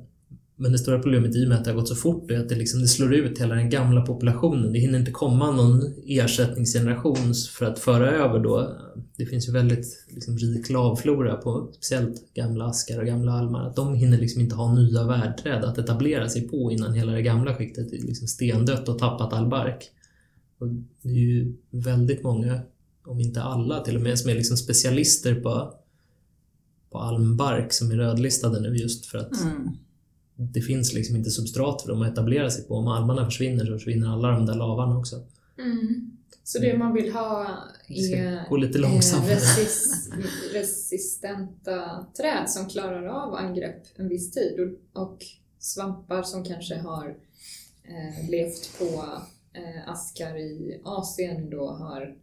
[0.61, 2.49] men det stora problemet i och med att det har gått så fort är att
[2.49, 4.73] det, liksom, det slår ut hela den gamla populationen.
[4.73, 8.77] Det hinner inte komma någon ersättningsgeneration för att föra över då.
[9.17, 13.67] Det finns ju väldigt liksom, rik lavflora på speciellt gamla askar och gamla almar.
[13.67, 17.23] Att de hinner liksom inte ha nya värdträd att etablera sig på innan hela det
[17.23, 19.91] gamla skiktet är liksom stendött och tappat all bark.
[20.61, 20.69] Och
[21.03, 22.61] det är ju väldigt många,
[23.07, 25.75] om inte alla till och med, som är liksom specialister på,
[26.91, 29.69] på almbark som är rödlistade nu just för att Mm
[30.39, 32.75] det finns liksom inte substrat för dem att etablera sig på.
[32.75, 35.17] Om almarna försvinner så försvinner alla de där lavarna också.
[36.45, 37.47] Så det man vill ha
[37.89, 39.35] är gå lite eh, långsammare.
[39.35, 40.13] resist,
[40.53, 45.19] resistenta träd som klarar av angrepp en viss tid och, och
[45.59, 47.17] svampar som kanske har
[47.83, 48.85] eh, levt på
[49.53, 52.17] eh, askar i Asien då har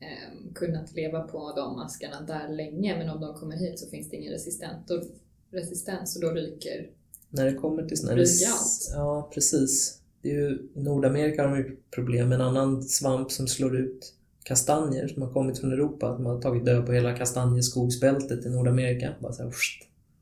[0.00, 4.10] eh, kunnat leva på de askarna där länge men om de kommer hit så finns
[4.10, 5.02] det ingen resistent och,
[5.50, 6.90] resistens och då ryker
[7.34, 8.90] När det kommer till allt.
[8.94, 9.98] Ja, precis.
[10.22, 13.76] Det är ju, I Nordamerika har de ju problem med en annan svamp som slår
[13.76, 14.14] ut
[14.44, 16.12] kastanjer som har kommit från Europa.
[16.12, 19.14] De har tagit död på hela kastanjeskogsbältet i Nordamerika.
[19.20, 19.52] Bara så här,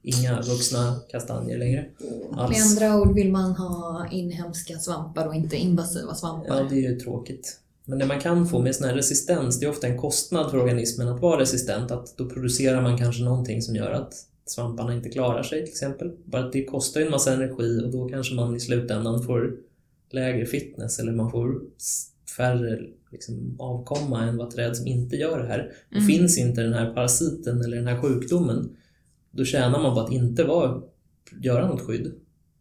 [0.03, 1.87] inga vuxna kastanjer längre.
[2.31, 2.73] Med Alls.
[2.73, 6.57] andra ord vill man ha inhemska svampar och inte invasiva svampar.
[6.57, 7.61] Ja, det är ju tråkigt.
[7.85, 10.59] Men det man kan få med sån här resistens, det är ofta en kostnad för
[10.59, 11.91] organismen att vara resistent.
[11.91, 14.15] Att då producerar man kanske någonting som gör att
[14.51, 16.13] svamparna inte klarar sig till exempel.
[16.25, 19.57] Bara att det kostar ju en massa energi och då kanske man i slutändan får
[20.11, 21.61] lägre fitness eller man får
[22.37, 22.81] färre
[23.13, 25.73] liksom, avkomma än vad träd som inte gör det här.
[25.91, 26.07] Och Mm.
[26.07, 28.77] finns inte den här parasiten eller den här sjukdomen,
[29.31, 30.83] då tjänar man på att inte vara,
[31.41, 32.13] göra något skydd.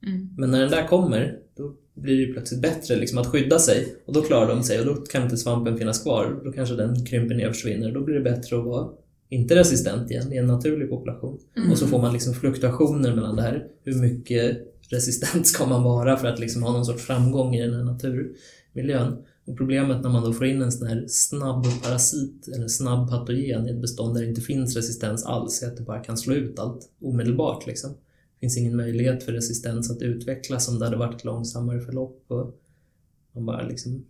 [0.07, 0.29] Mm.
[0.37, 3.95] Men när den där kommer, då blir det ju plötsligt bättre liksom, att skydda sig.
[4.05, 6.41] Och då klarar de sig och då kan inte svampen finnas kvar.
[6.43, 7.91] Då kanske den krymper ner och försvinner.
[7.91, 8.89] Då blir det bättre att vara
[9.29, 11.39] inte resistent igen i en naturlig population.
[11.57, 11.71] Mm.
[11.71, 13.67] Och så får man liksom fluktuationer mellan det här.
[13.83, 14.57] Hur mycket
[14.89, 19.17] resistent ska man vara för att liksom ha någon sorts framgång i den här naturmiljön?
[19.45, 23.67] Och problemet när man då får in en sån här snabb parasit eller snabb patogen
[23.67, 26.33] i ett bestånd där det inte finns resistens alls är att det bara kan slå
[26.33, 27.67] ut allt omedelbart.
[27.67, 27.89] Liksom.
[27.89, 32.23] Det finns ingen möjlighet för resistens att utvecklas om det hade varit ett långsammare förlopp
[32.27, 32.59] och
[33.31, 34.05] man bara liksom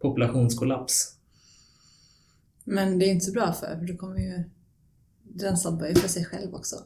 [0.00, 1.16] populationskollaps.
[2.64, 4.44] Men det är inte så bra för, för då kommer ju...
[5.22, 6.76] Den sabbar ju för sig själv också.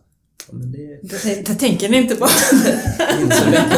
[0.48, 2.24] Ja, men det Det, det tänker ni inte på.
[3.20, 3.76] inte så lätt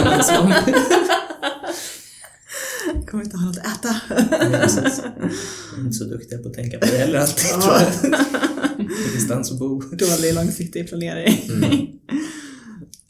[3.11, 4.01] kommer inte ha något att äta.
[4.09, 4.17] Ja.
[5.73, 8.21] Jag är inte så duktiga på att tänka på det heller alltid tror jag.
[9.11, 9.81] Ingenstans att bo.
[9.81, 11.51] Dålig långsiktig planering.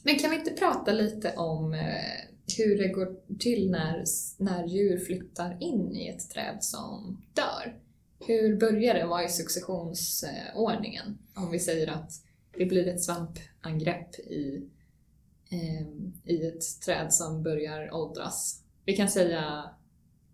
[0.03, 1.81] Men kan vi inte prata lite om eh,
[2.57, 3.09] hur det går
[3.39, 4.05] till när,
[4.39, 7.75] när djur flyttar in i ett träd som dör?
[8.21, 9.07] Hur börjar det?
[9.07, 11.19] Vad är successionsordningen?
[11.35, 12.13] Om vi säger att
[12.59, 14.69] det blir ett svampangrepp i,
[15.51, 15.87] eh,
[16.25, 18.63] i ett träd som börjar åldras.
[18.85, 19.71] Vi kan säga,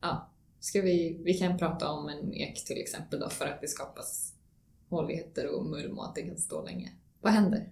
[0.00, 0.30] ja,
[0.60, 4.34] ska vi, vi kan prata om en ek till exempel då för att det skapas
[4.88, 6.92] håligheter och mulm och att det kan stå länge.
[7.20, 7.68] Vad händer?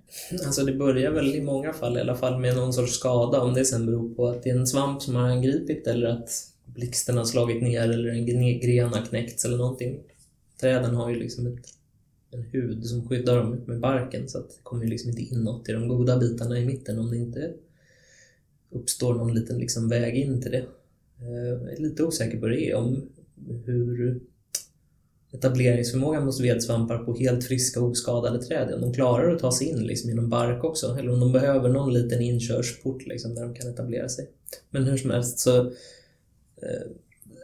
[0.46, 3.42] Alltså det börjar väl i många fall i alla fall med någon sorts skada.
[3.42, 6.30] Om det sen beror på att det är en svamp som har angripit eller att
[6.74, 8.26] blixten har slagit ner eller en
[8.60, 10.00] gren- har knäckts eller någonting.
[10.60, 11.66] Träden har ju liksom ett,
[12.30, 15.40] en hud som skyddar dem med barken så att det kommer ju liksom inte in
[15.40, 17.52] något i de goda bitarna i mitten om det inte
[18.70, 20.66] uppstår någon liten liksom väg in till det.
[21.20, 23.08] Eh, jag är lite osäker på det om
[23.64, 24.20] hur
[25.32, 28.74] etableringsförmågan hos vedsvampar på helt friska och oskadade träd.
[28.74, 31.68] Om de klarar att ta sig in liksom genom bark också, eller om de behöver
[31.68, 34.30] någon liten inkörsport liksom, där de kan etablera sig.
[34.70, 35.72] Men hur som helst så
[36.62, 36.90] Eh,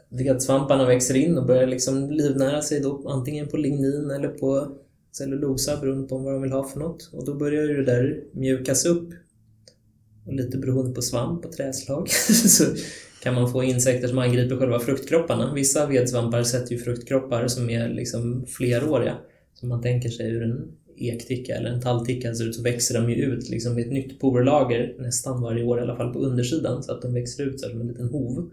[0.09, 4.77] vedsvamparna växer in och börjar liksom livnära sig då antingen på lignin eller på
[5.12, 7.11] cellulosa beroende på vad de vill ha för något.
[7.12, 9.09] Och då börjar ju det där mjukas upp.
[10.27, 12.09] Och lite beroende på svamp och träslag
[12.49, 12.64] så
[13.23, 15.55] kan man få insekter som angriper själva fruktkropparna.
[15.55, 19.16] Vissa vedsvampar sätter ju fruktkroppar som är liksom fleråriga.
[19.55, 23.11] Som man tänker sig ur en ekticka eller en tallticka ser ut så växer de
[23.11, 26.83] ju ut liksom med ett nytt porlager nästan varje år, i alla fall på undersidan,
[26.83, 28.51] så att de växer ut så som en liten hov.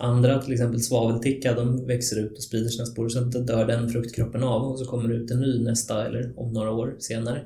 [0.00, 3.88] Andra, till exempel svavelticka, de växer ut och sprider sina spår, så inte dör den
[3.88, 7.44] fruktkroppen av och så kommer det ut en ny nästa eller om några år senare.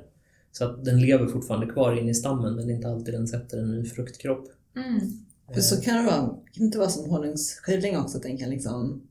[0.51, 3.27] Så att den lever fortfarande kvar inne i stammen, men det är inte alltid den
[3.27, 4.47] sätter en ny fruktkropp.
[5.53, 6.27] För så kan det vara.
[6.27, 9.01] Kan det inte vara som honungsskivling också, att den kan liksom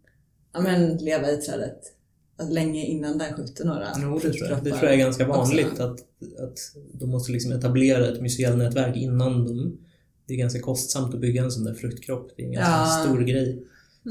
[0.53, 1.95] ja, men, leva i trädet
[2.37, 4.65] att länge innan den skjuter några Jo, det tror jag.
[4.65, 5.41] Det tror jag är ganska också.
[5.41, 6.01] vanligt att,
[6.39, 6.59] att
[6.93, 9.79] de måste liksom etablera ett mycelnätverk innan de...
[10.27, 12.33] Det är ganska kostsamt att bygga en sån där fruktkropp.
[12.37, 13.05] Det är en ganska Ja.
[13.05, 13.63] stor grej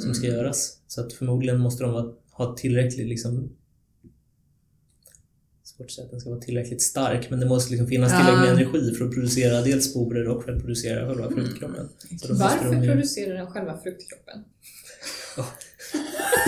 [0.01, 0.37] som ska Mm.
[0.39, 0.77] göras.
[0.87, 3.49] Så att förmodligen måste de ha tillräckligt liksom
[5.63, 8.17] Svårt att säga att den ska vara tillräckligt stark men det måste liksom finnas Ja.
[8.17, 11.89] tillräckligt med energi för att producera dels sporer och för att producera själva fruktkroppen.
[12.09, 14.43] Då måste Varför de producerar den själva fruktkroppen?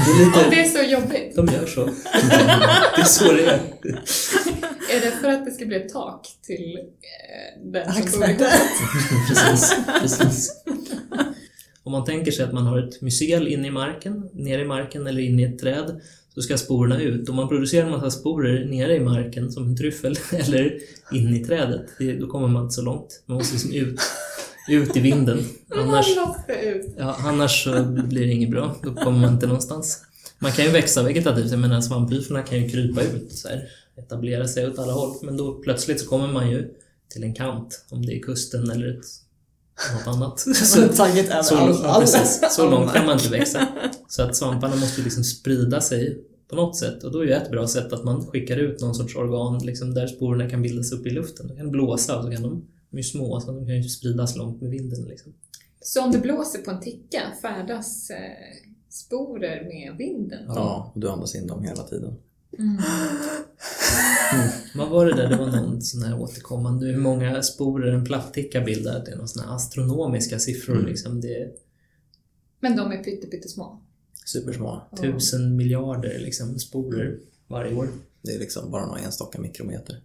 [0.05, 1.35] Det är lite, Om det är så jobbigt.
[1.35, 1.85] de gör så.
[2.95, 3.59] Det är så det är.
[4.95, 8.35] Är det för att det ska bli ett tak till eh, den som bor i.
[9.27, 10.51] Precis, precis.
[11.83, 15.07] Om man tänker sig att man har ett mycel inne i marken, nere i marken
[15.07, 16.01] eller inne i ett träd,
[16.33, 17.29] så ska sporerna ut.
[17.29, 20.77] Om man producerar en massa sporer nere i marken som en tryffel eller
[21.11, 23.23] in i trädet, det, då kommer man inte så långt.
[23.25, 23.99] Man måste liksom ut,
[24.69, 25.39] ut i vinden.
[25.69, 26.95] Annars, Man måste ut.
[26.97, 28.75] ja, annars så blir det inget bra.
[28.83, 30.01] Då kommer man inte någonstans.
[30.39, 33.67] Man kan ju växa vegetativt, jag menar svamphyfrorna kan ju krypa ut så här,
[33.97, 35.15] etablera sig åt alla håll.
[35.23, 36.73] Men då plötsligt så kommer man ju
[37.07, 39.05] till en kant, om det är kusten eller ett,
[39.93, 40.39] något annat.
[40.63, 42.07] Så över Så, all,
[42.51, 43.67] så långt kan man inte växa.
[44.07, 47.03] Så att svamparna måste liksom sprida sig på något sätt.
[47.03, 49.93] Och då är ju ett bra sätt att man skickar ut någon sorts organ liksom,
[49.93, 51.47] där sporerna kan bildas upp i luften.
[51.47, 53.83] De kan blåsa och så kan de, de är ju små så de kan ju
[53.83, 55.03] spridas långt med vinden.
[55.03, 55.33] Liksom.
[55.81, 58.17] Så om det blåser på en ticka färdas eh,
[58.89, 60.43] sporer med vinden?
[60.47, 62.13] Ja, och du andas in dem hela tiden.
[62.59, 62.77] Mm.
[64.75, 65.29] Vad var det där?
[65.29, 66.85] Det var någon sån här återkommande.
[66.85, 69.05] Hur många sporer en platticka bildar?
[69.05, 70.75] Det är några här astronomiska siffror.
[70.75, 70.85] Mm.
[70.85, 71.21] Liksom.
[71.21, 71.51] Det
[72.59, 73.81] Men de är pytte, pyttesmå.
[74.25, 74.81] Supersmå.
[75.01, 77.87] tusen miljarder liksom, sporer varje år.
[78.21, 80.01] Det är liksom bara några enstaka mikrometer.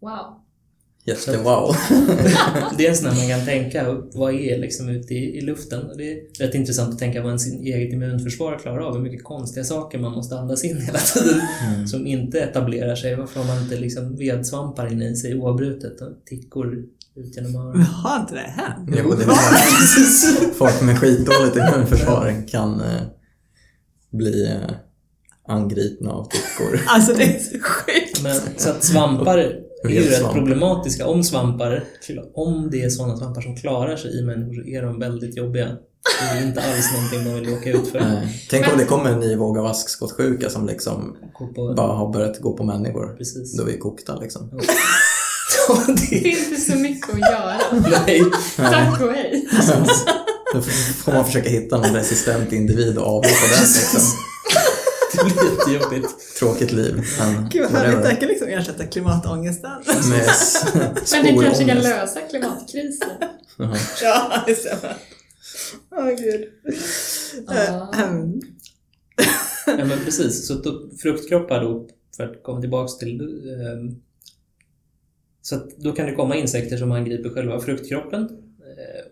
[0.00, 0.45] Wow.
[1.06, 1.74] Jättewow!
[2.78, 5.82] Det är en sån här man kan tänka, vad är liksom ute i, i luften?
[5.90, 9.24] Och det är rätt intressant att tänka vad ens eget immunförsvar klarar av, hur mycket
[9.24, 11.86] konstiga saker man måste andas in hela tiden Mm.
[11.86, 13.14] som inte etablerar sig.
[13.16, 16.74] Varför har man inte liksom vedsvampar inne i sig oavbrutet och tickor
[17.16, 17.82] ut genom öronen?
[17.82, 18.90] har inte det hänt?
[19.04, 23.02] Jo, det var Folk med skitdåligt immunförsvar kan eh,
[24.12, 24.70] bli eh,
[25.48, 26.80] angripna av tickor.
[26.86, 28.22] Alltså det är så sjukt.
[28.22, 31.06] Men, så att svampar är ju rätt problematiska.
[31.06, 31.84] Om svampar,
[32.34, 35.68] om det är sådana svampar som klarar sig i människor så är de väldigt jobbiga.
[36.32, 38.00] Det är inte alls någonting man vill åka ut för.
[38.00, 38.46] Nej.
[38.50, 42.40] Tänk om det kommer en ny våg av askskottsjuka som liksom på, bara har börjat
[42.40, 43.16] gå på människor.
[43.16, 43.56] Precis.
[43.56, 44.50] Då är vi kokta liksom.
[44.52, 47.56] Ja, Det det finns inte så mycket att göra.
[48.06, 48.22] Nej,
[48.56, 49.48] Tack och hej.
[50.52, 54.00] Då får man försöka hitta någon resistent individ och på den liksom.
[55.16, 56.36] Det blir jättejobbigt.
[56.38, 57.02] Tråkigt liv.
[57.18, 59.70] Men Gud vad härligt, det här kan liksom ersätta klimatångesten.
[61.12, 63.08] Men det kanske kan lösa klimatkrisen.
[64.02, 64.96] Ja, det.
[65.90, 66.44] Åh gud.
[67.46, 67.54] Ja.
[67.94, 68.40] Eh, ehm,
[69.66, 73.96] Ja men precis, så då, fruktkroppar då, för att komma tillbaks till ehm,
[75.42, 78.28] så att då kan det komma insekter som angriper själva fruktkroppen.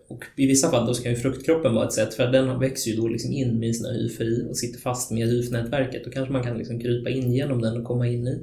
[0.07, 2.97] Och i vissa fall då ska ju fruktkroppen vara ett sätt, för den växer ju
[2.97, 6.03] då liksom in med sina hyfer i och sitter fast med hyfnätverket.
[6.05, 8.39] Då kanske man kan liksom krypa in genom den och komma in i.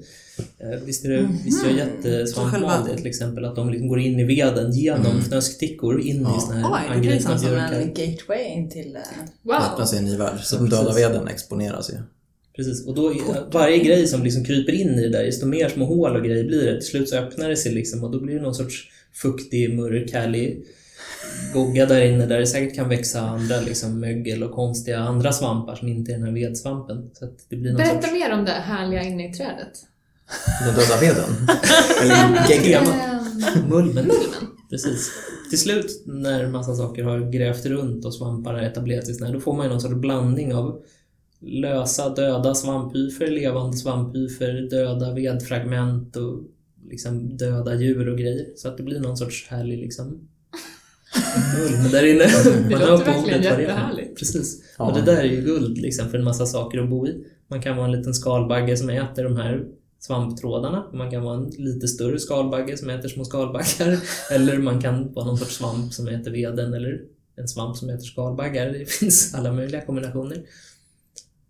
[0.58, 3.88] Eh, Visst är det, visst är det jättesvampmal själva- det till exempel, att de liksom
[3.88, 5.18] går in i veden genom Mm.
[5.22, 6.36] fnösktickor in Ja.
[6.38, 7.80] i såna här Oj, det blir angripna liksom som björkar.
[7.80, 8.96] en gateway in till...
[9.42, 9.54] Wow!
[9.54, 10.38] Öppnar sig en ny värld.
[10.42, 10.70] Så precis.
[10.78, 11.96] döda veden exponeras ju.
[12.56, 13.14] Precis, och då
[13.52, 16.44] varje grej som liksom kryper in i det där, desto mer små hål och grejer
[16.44, 16.80] blir det.
[16.80, 20.12] Till slut så öppnar det sig liksom och då blir det någon sorts fuktig, mörk,
[20.12, 20.62] härlig
[21.52, 25.74] gogga där inne där det säkert kan växa andra liksom mögel och konstiga andra svampar
[25.74, 27.10] som inte är den här vedsvampen.
[27.12, 28.12] Så att det blir Berätta sorts...
[28.12, 29.72] mer om det härliga inne i trädet.
[30.64, 31.30] Den döda veden.
[32.02, 32.84] Eller geggan.
[33.68, 33.94] Mulmen.
[33.94, 34.48] Mulmen.
[34.70, 35.10] Precis.
[35.50, 39.54] Till slut när massa saker har grävt runt och svampar har etablerat sig, då får
[39.56, 40.82] man ju någon sorts blandning av
[41.40, 46.40] lösa döda svamphyfer, levande svamphyfer, döda vedfragment och
[46.90, 48.46] liksom döda djur och grejer.
[48.56, 50.28] Så att det blir någon sorts härlig liksom
[51.92, 52.24] där inne.
[52.70, 53.58] Man hör låter på verkligen det är.
[53.60, 54.18] jättehärligt.
[54.18, 54.62] Precis.
[54.78, 54.84] Ja.
[54.84, 57.24] Och det där är ju guld liksom för en massa saker att bo i.
[57.50, 59.64] Man kan vara en liten skalbagge som äter de här
[60.00, 60.86] svamptrådarna.
[60.92, 63.98] Man kan vara en lite större skalbagge som äter små skalbaggar.
[64.32, 67.00] Eller man kan vara någon sorts svamp som äter veden eller
[67.36, 68.66] en svamp som äter skalbaggar.
[68.72, 70.42] Det finns alla möjliga kombinationer.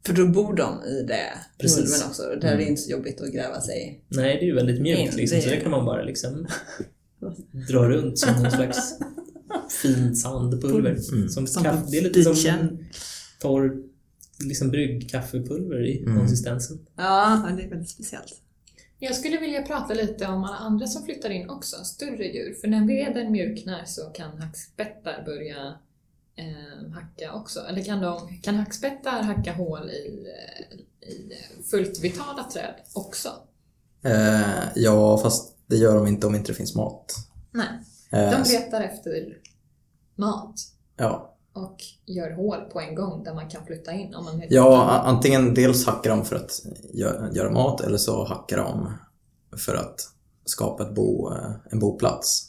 [0.06, 1.22] För då bor de i det
[1.60, 1.78] Precis.
[1.78, 2.22] mulmen också.
[2.40, 4.04] Där är det inte så jobbigt att gräva sig.
[4.08, 6.46] Nej, det är ju väldigt mjukt liksom, så det- det kan man bara liksom
[7.70, 8.98] dra runt som någon slags
[9.82, 10.96] fint sandpulver.
[11.12, 11.28] Mm.
[11.28, 12.78] Som Som kaff, på det är lite som
[13.40, 13.82] torr
[14.44, 16.18] liksom bryggkaffepulver i Mm.
[16.18, 16.78] konsistensen.
[16.96, 18.38] Ja, det är väldigt speciellt.
[18.98, 22.54] Jag skulle vilja prata lite om alla andra som flyttar in också, större djur.
[22.60, 25.74] För när veden mjuknar så kan hackspettar börja
[26.36, 27.60] eh, hacka också.
[27.60, 30.26] Eller kan, de, kan hackspettar hacka hål i,
[31.02, 31.32] eh, i
[31.70, 33.28] fullt vitala träd också?
[34.04, 37.14] Eh, ja, fast det gör de inte om inte det finns mat.
[37.50, 37.66] Nej,
[38.12, 39.38] Eh, de så- letar efter
[40.16, 40.54] mat
[40.96, 41.36] ja.
[41.52, 44.48] och gör hål på en gång där man kan flytta in om man vill.
[44.50, 46.50] ja, antingen dels hackar de för att
[46.94, 48.92] gö- göra mat eller så hackar de
[49.58, 50.00] för att
[50.44, 52.48] skapa ett bo, eh, en boplats.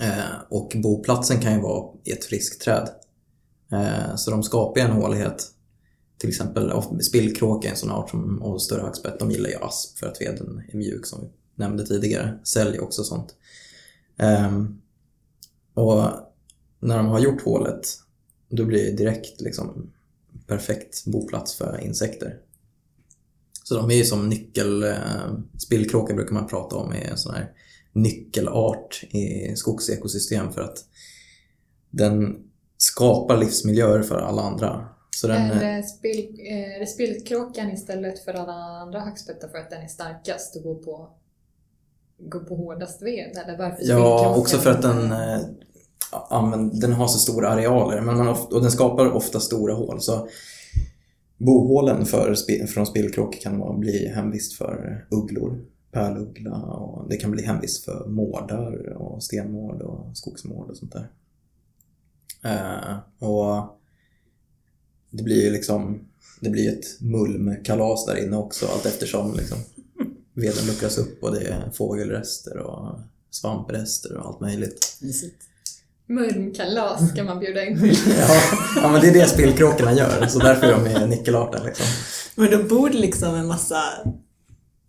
[0.00, 2.88] Eh, och boplatsen kan ju vara i ett friskträd.
[3.72, 5.48] Eh, så de skapar en hålighet.
[6.18, 6.72] Till exempel
[7.02, 10.20] spillkråka är en sån art som, och större hackspett, de gillar ju asp för att
[10.20, 12.38] veden är mjuk som vi nämnde tidigare.
[12.44, 13.34] Sälj också sånt.
[14.16, 14.80] Ehm,
[15.74, 16.04] och
[16.82, 17.80] när de har gjort hålet,
[18.48, 19.92] då blir det direkt liksom
[20.46, 22.38] perfekt boplats för insekter.
[23.64, 24.82] Så de är ju som nyckel...
[24.82, 27.52] Eh, spillkråka brukar man prata om är en sån här
[27.92, 30.84] nyckelart i skogsekosystem för att
[31.90, 32.36] den
[32.76, 34.88] skapar livsmiljöer för alla andra.
[35.16, 39.58] Så den, eh, Är det, spill, är det spillkråkan istället för alla andra hackspettar för
[39.58, 41.10] att den är starkast och går på,
[42.18, 43.36] går på hårdast ved?
[43.36, 45.40] Eller varför Ja, också för att den, eh,
[46.12, 50.00] använd, den har så stora arealer men man ofta, och den skapar ofta stora hål.
[50.00, 50.28] Så
[51.38, 52.34] bohålen för,
[52.66, 58.96] från spillkråkor kan bli hemvist för ugglor, pärluggla och det kan bli hemvist för mårdar
[58.96, 61.08] och stenmård och skogsmård och sånt där.
[62.44, 63.78] Eh, och
[65.10, 66.08] det blir ju liksom
[66.42, 69.58] det blir ett mulmkalas där inne också allt eftersom liksom,
[70.34, 72.98] veden luckras upp och det är fågelrester och
[73.30, 74.98] svamprester och allt möjligt.
[76.08, 77.98] Murmkalas ska man bjuda in till.
[78.18, 78.34] Ja,
[78.82, 81.62] ja men det är det spillkråkorna gör, så därför är de är nyckelarter.
[81.64, 81.86] Liksom.
[82.34, 83.82] Men då bor det liksom en massa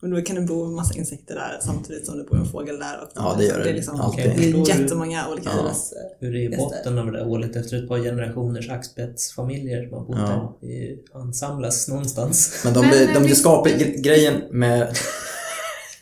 [0.01, 2.79] och då kan det bo en massa insekter där samtidigt som det bor en fågel
[2.79, 3.01] där.
[3.01, 3.63] Och Ja, det gör det.
[3.63, 3.69] det.
[3.69, 4.25] Är liksom, Alltid.
[4.37, 5.61] det är jättemånga olika Ja.
[5.63, 5.93] hyres...
[6.19, 9.93] Hur det är i botten av det där hålet efter ett par generationers hackspettsfamiljer som
[9.97, 10.57] har bott Ja.
[10.61, 10.67] där.
[10.67, 12.61] Det ansamlas någonstans.
[12.63, 14.97] Men de, Men, de, men de vi- skapar gre- grejen med...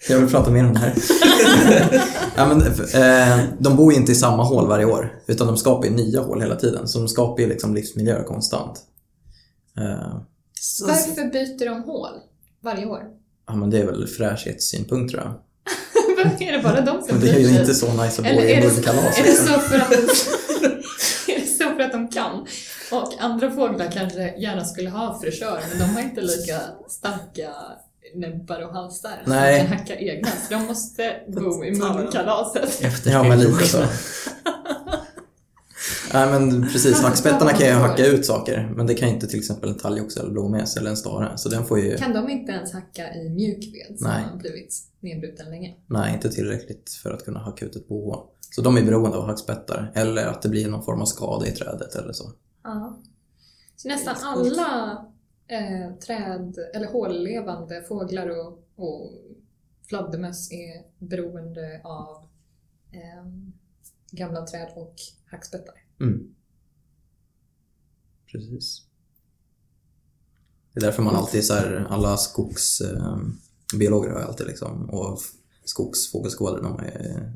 [0.09, 0.93] Jag vill prata mer om det här.
[2.35, 2.61] ja, men,
[2.93, 6.21] eh, de bor ju inte i samma hål varje år, utan de skapar ju nya
[6.21, 6.87] hål hela tiden.
[6.87, 8.79] Så de skapar ju liksom livsmiljöer konstant.
[9.77, 10.17] Eh,
[10.59, 12.09] Så, Varför byter de hål
[12.63, 13.03] varje år?
[13.47, 15.33] ja, men det är väl fräschhetssynpunkt tror jag.
[16.41, 18.61] är det bara de som det är ju inte så nice att bo i en
[18.61, 19.19] det, multikalas.
[19.19, 19.47] är det liksom.
[19.47, 19.91] så för att
[21.27, 22.45] är det så för att de kan?
[22.91, 27.49] Och andra fåglar kanske gärna skulle ha fräschör, men de har inte lika starka
[28.15, 29.59] näbbar och halsar Nej.
[29.59, 32.81] som kan hacka egna, så de måste bo i munkalaset.
[32.81, 33.77] Efter Ja, men lite så.
[36.13, 39.39] Nej men precis, hackspettarna kan ju hacka ut saker men det kan ju inte till
[39.39, 41.37] exempel en talgoxe eller blåmes eller en stare.
[41.37, 44.23] Så den får ju, Kan de inte ens hacka i mjuk ved som Nej.
[44.23, 45.75] har blivit nedbruten länge?
[45.87, 48.19] nej inte tillräckligt för att kunna hacka ut ett bohål.
[48.55, 51.51] Så de är beroende av hackspettar eller att det blir någon form av skada i
[51.51, 52.31] trädet eller så.
[52.63, 52.99] Ja.
[53.75, 55.05] Så nästan alla
[55.51, 59.11] eh, träd eller hållevande fåglar och, och
[59.89, 62.25] fladdermöss är beroende av
[62.91, 63.25] eh,
[64.11, 64.95] gamla träd och
[65.25, 65.75] hackspettar.
[65.99, 66.35] Mm.
[68.31, 68.85] Precis.
[70.73, 75.19] Det är därför man alltid så här, alla skogsbiologer ehm, har ju alltid liksom, och
[75.65, 77.33] skogsfågelskådare, de är,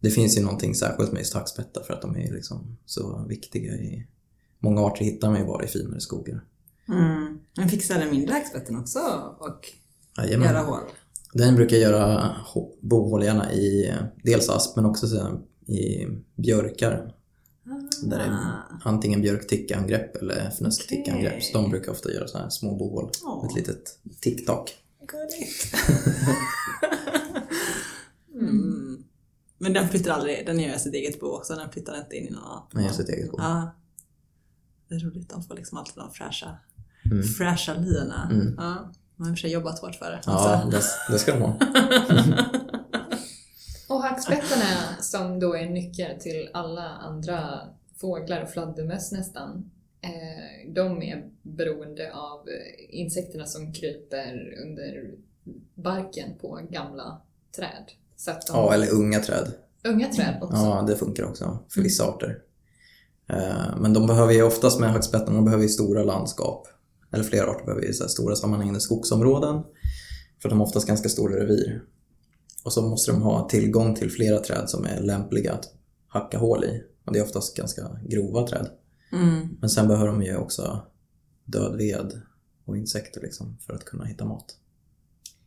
[0.00, 3.72] det finns ju någonting särskilt med just hackspettar för att de är liksom så viktiga
[3.72, 4.06] i,
[4.58, 6.44] många arter hittar man ju bara i finare skogar.
[6.88, 7.38] Mm.
[7.56, 8.98] Men den mindre hackspetten också
[9.40, 9.60] och
[10.18, 10.48] Jajamän.
[10.48, 10.80] göra hål?
[11.32, 15.40] Den brukar göra hå- bohål gärna i dels asp men också så
[15.72, 16.06] i
[16.36, 17.14] björkar.
[18.04, 18.80] Där det är Ah.
[18.82, 21.32] antingen björktickangrepp eller fnösktickangrepp.
[21.32, 21.42] Okej.
[21.52, 23.10] Så de brukar ofta göra så här små bohål.
[23.22, 23.46] Ja.
[23.50, 24.74] Ett litet ticktack.
[25.08, 25.74] Gulligt.
[28.34, 29.04] mm.
[29.58, 32.30] Men den flyttar aldrig, den gör sitt eget bo också, den flyttar inte in i
[32.30, 32.62] någon annan.
[32.74, 33.36] Man gör sitt eget bo.
[33.38, 33.74] Ja.
[34.88, 36.56] Det är roligt, de får liksom alltid de fräscha,
[37.10, 37.22] Mm.
[37.22, 38.28] fräscha lierna.
[38.32, 38.54] Mm.
[38.58, 38.92] Ja.
[39.16, 40.20] Man har i och för sig jobbat hårt för det.
[40.26, 40.70] Ja, Alltså.
[41.08, 41.56] det, det ska de ha.
[43.88, 47.60] Och hackspettarna som då är nyckeln till alla andra
[48.00, 49.70] fåglar och fladdermöss nästan.
[50.00, 52.40] Eh, de är beroende av
[52.90, 55.10] insekterna som kryper under
[55.74, 57.20] barken på gamla
[57.56, 57.84] träd.
[58.16, 59.52] Så att de, Ja, eller unga träd.
[59.84, 60.56] Unga träd också.
[60.56, 62.38] Ja, det funkar också för vissa arter.
[63.28, 66.68] Eh, Men de behöver ju oftast med hackspettarna, de behöver ju stora landskap.
[67.14, 69.62] Eller flera arter behöver ju så stora sammanhängande skogsområden.
[70.42, 71.82] För de har oftast ganska stora revir.
[72.64, 75.74] Och så måste de ha tillgång till flera träd som är lämpliga att
[76.06, 76.82] hacka hål i.
[77.04, 78.68] Och det är oftast ganska grova träd.
[79.12, 79.48] Mm.
[79.60, 80.86] Men sen behöver de ju också
[81.44, 82.22] död ved
[82.64, 84.58] och insekter liksom för att kunna hitta mat.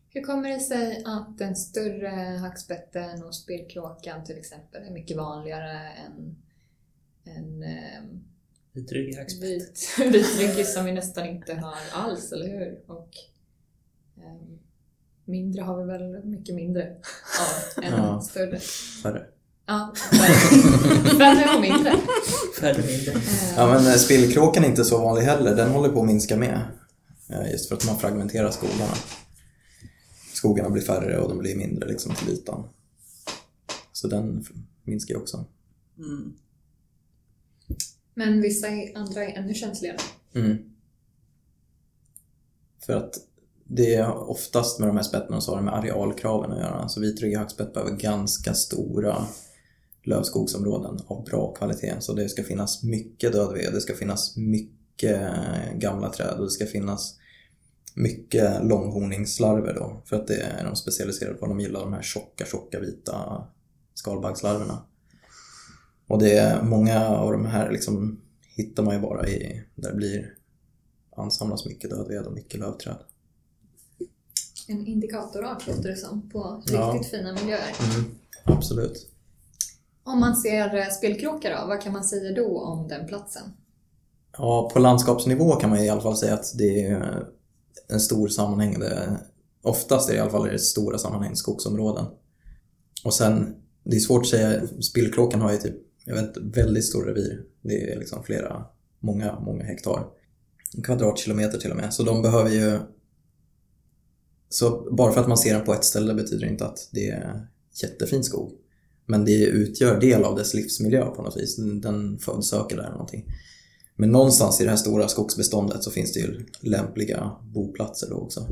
[0.09, 5.89] Hur kommer det sig att den större hackspetten och spillkråkan till exempel är mycket vanligare
[5.89, 6.35] än
[7.23, 7.63] en
[8.77, 9.43] Vitryggig hackspett.
[9.43, 12.79] vit, vitryggig som vi nästan inte har alls, eller hur?
[12.87, 13.09] Och
[14.17, 14.57] eh,
[15.25, 16.95] mindre har vi väl mycket mindre
[17.77, 18.21] av än Ja.
[18.21, 18.59] större.
[19.03, 19.25] Färre.
[19.65, 20.33] Ja, färre
[21.17, 21.93] färre och mindre.
[22.59, 23.11] Färre mindre.
[23.11, 26.37] Eh, Ja men eh, spillkråkan är inte så vanlig heller, den håller på att minska
[26.37, 26.61] med.
[27.29, 28.93] Eh, Just för att man fragmenterar skogarna.
[30.33, 32.69] Skogarna blir färre och de blir mindre liksom till ytan.
[33.91, 34.45] Så den
[34.83, 35.45] minskar ju också.
[35.97, 36.33] Mm.
[38.17, 39.97] Men vissa andra är ännu känsligare.
[40.35, 40.57] Mm.
[42.85, 43.13] För att
[43.63, 46.89] det är oftast med de här spetterna så har det med arealkraven att göra.
[46.89, 49.27] Så vitryggig hackspett behöver ganska stora
[50.03, 51.95] lövskogsområden av bra kvalitet.
[51.99, 55.31] Så det ska finnas mycket död ved, det ska finnas mycket
[55.75, 57.15] gamla träd och det ska finnas
[57.95, 60.01] mycket långhorningslarver då.
[60.05, 61.45] För att det är de specialiserade på.
[61.47, 63.47] De gillar de här tjocka, tjocka vita
[63.93, 64.85] skalbaggslarverna.
[66.07, 68.21] Och det är många av de här liksom
[68.55, 70.33] hittar man ju bara i där det blir
[71.17, 72.97] ansamlas mycket dödved och mycket lövträd.
[74.67, 77.03] En indikatorart låter det som på riktigt Ja.
[77.11, 77.75] fina miljöer.
[77.95, 78.11] Mm,
[78.43, 79.07] absolut.
[80.03, 83.43] Om man ser eh, spillkråka då, vad kan man säga då om den platsen?
[84.37, 87.25] Ja, på landskapsnivå kan man i alla fall säga att det är
[87.89, 89.17] en stor sammanhängande,
[89.63, 92.05] oftast är det i alla fall det stora sammanhängande skogsområden.
[93.03, 95.75] Och sen, det är svårt att säga, spillkråkan har ju typ,
[96.07, 97.43] jag vet inte, väldigt stora revir.
[97.61, 98.65] Det är liksom flera,
[98.99, 100.05] många, många hektar.
[100.83, 101.93] Kvadratkilometer till och med.
[101.93, 102.79] Så de behöver ju...
[104.49, 107.47] Så bara för att man ser den på ett ställe betyder inte att det är
[107.83, 108.51] jättefin skog.
[109.05, 111.55] Men det utgör del av dess livsmiljö på något vis.
[111.55, 113.25] Den- Den födsöker där eller någonting.
[113.95, 118.47] Men någonstans i det här stora skogsbeståndet så finns det ju lämpliga boplatser då också.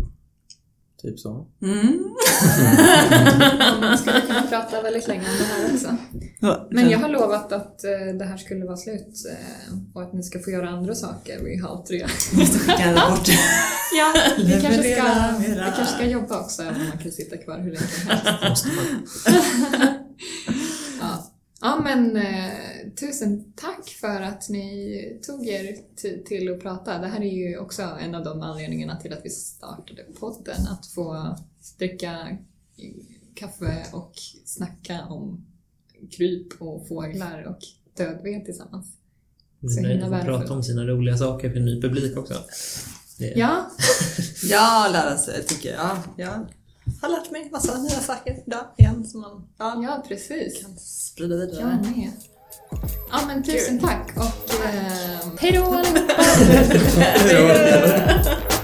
[1.06, 1.48] Typ så.
[1.62, 2.16] Mm.
[3.82, 5.96] Man skulle kunna prata väldigt länge om det här också.
[6.72, 10.24] Men jag har lovat att eh, det här skulle vara slut eh, och att ni
[10.24, 11.98] ska få göra andra saker vid halv tre.
[13.98, 15.04] Ja, vi kanske, ska,
[15.40, 18.10] vi kanske ska jobba också, även om man kan sitta kvar hur länge som
[18.42, 18.66] helst.
[21.66, 22.52] Ja, men eh,
[23.00, 26.98] tusen tack för att ni tog er tid till att prata.
[26.98, 30.88] Det här är ju också en av de anledningarna till att vi startade podden, att
[30.88, 31.36] få
[31.78, 32.38] dricka
[33.36, 34.14] kaffe och
[34.46, 35.46] snacka om
[36.12, 37.60] kryp och fåglar och
[37.98, 38.88] dödved tillsammans.
[39.62, 40.40] Så himla värdefullt.
[40.40, 42.34] prata om sina roliga saker för en ny publik också.
[43.18, 43.72] Det, Ja,
[44.44, 45.98] Ja, lära sig tycker jag.
[46.18, 46.48] Jag
[47.02, 50.62] har lärt mig massa nya saker idag igen som man ja, ja precis.
[50.62, 50.76] kan
[51.16, 51.60] sprida vidare.
[51.62, 52.12] Jag med.
[53.12, 56.14] Ja men tusen tack och eh, hej då allihopa!
[56.98, 58.55] Hej då.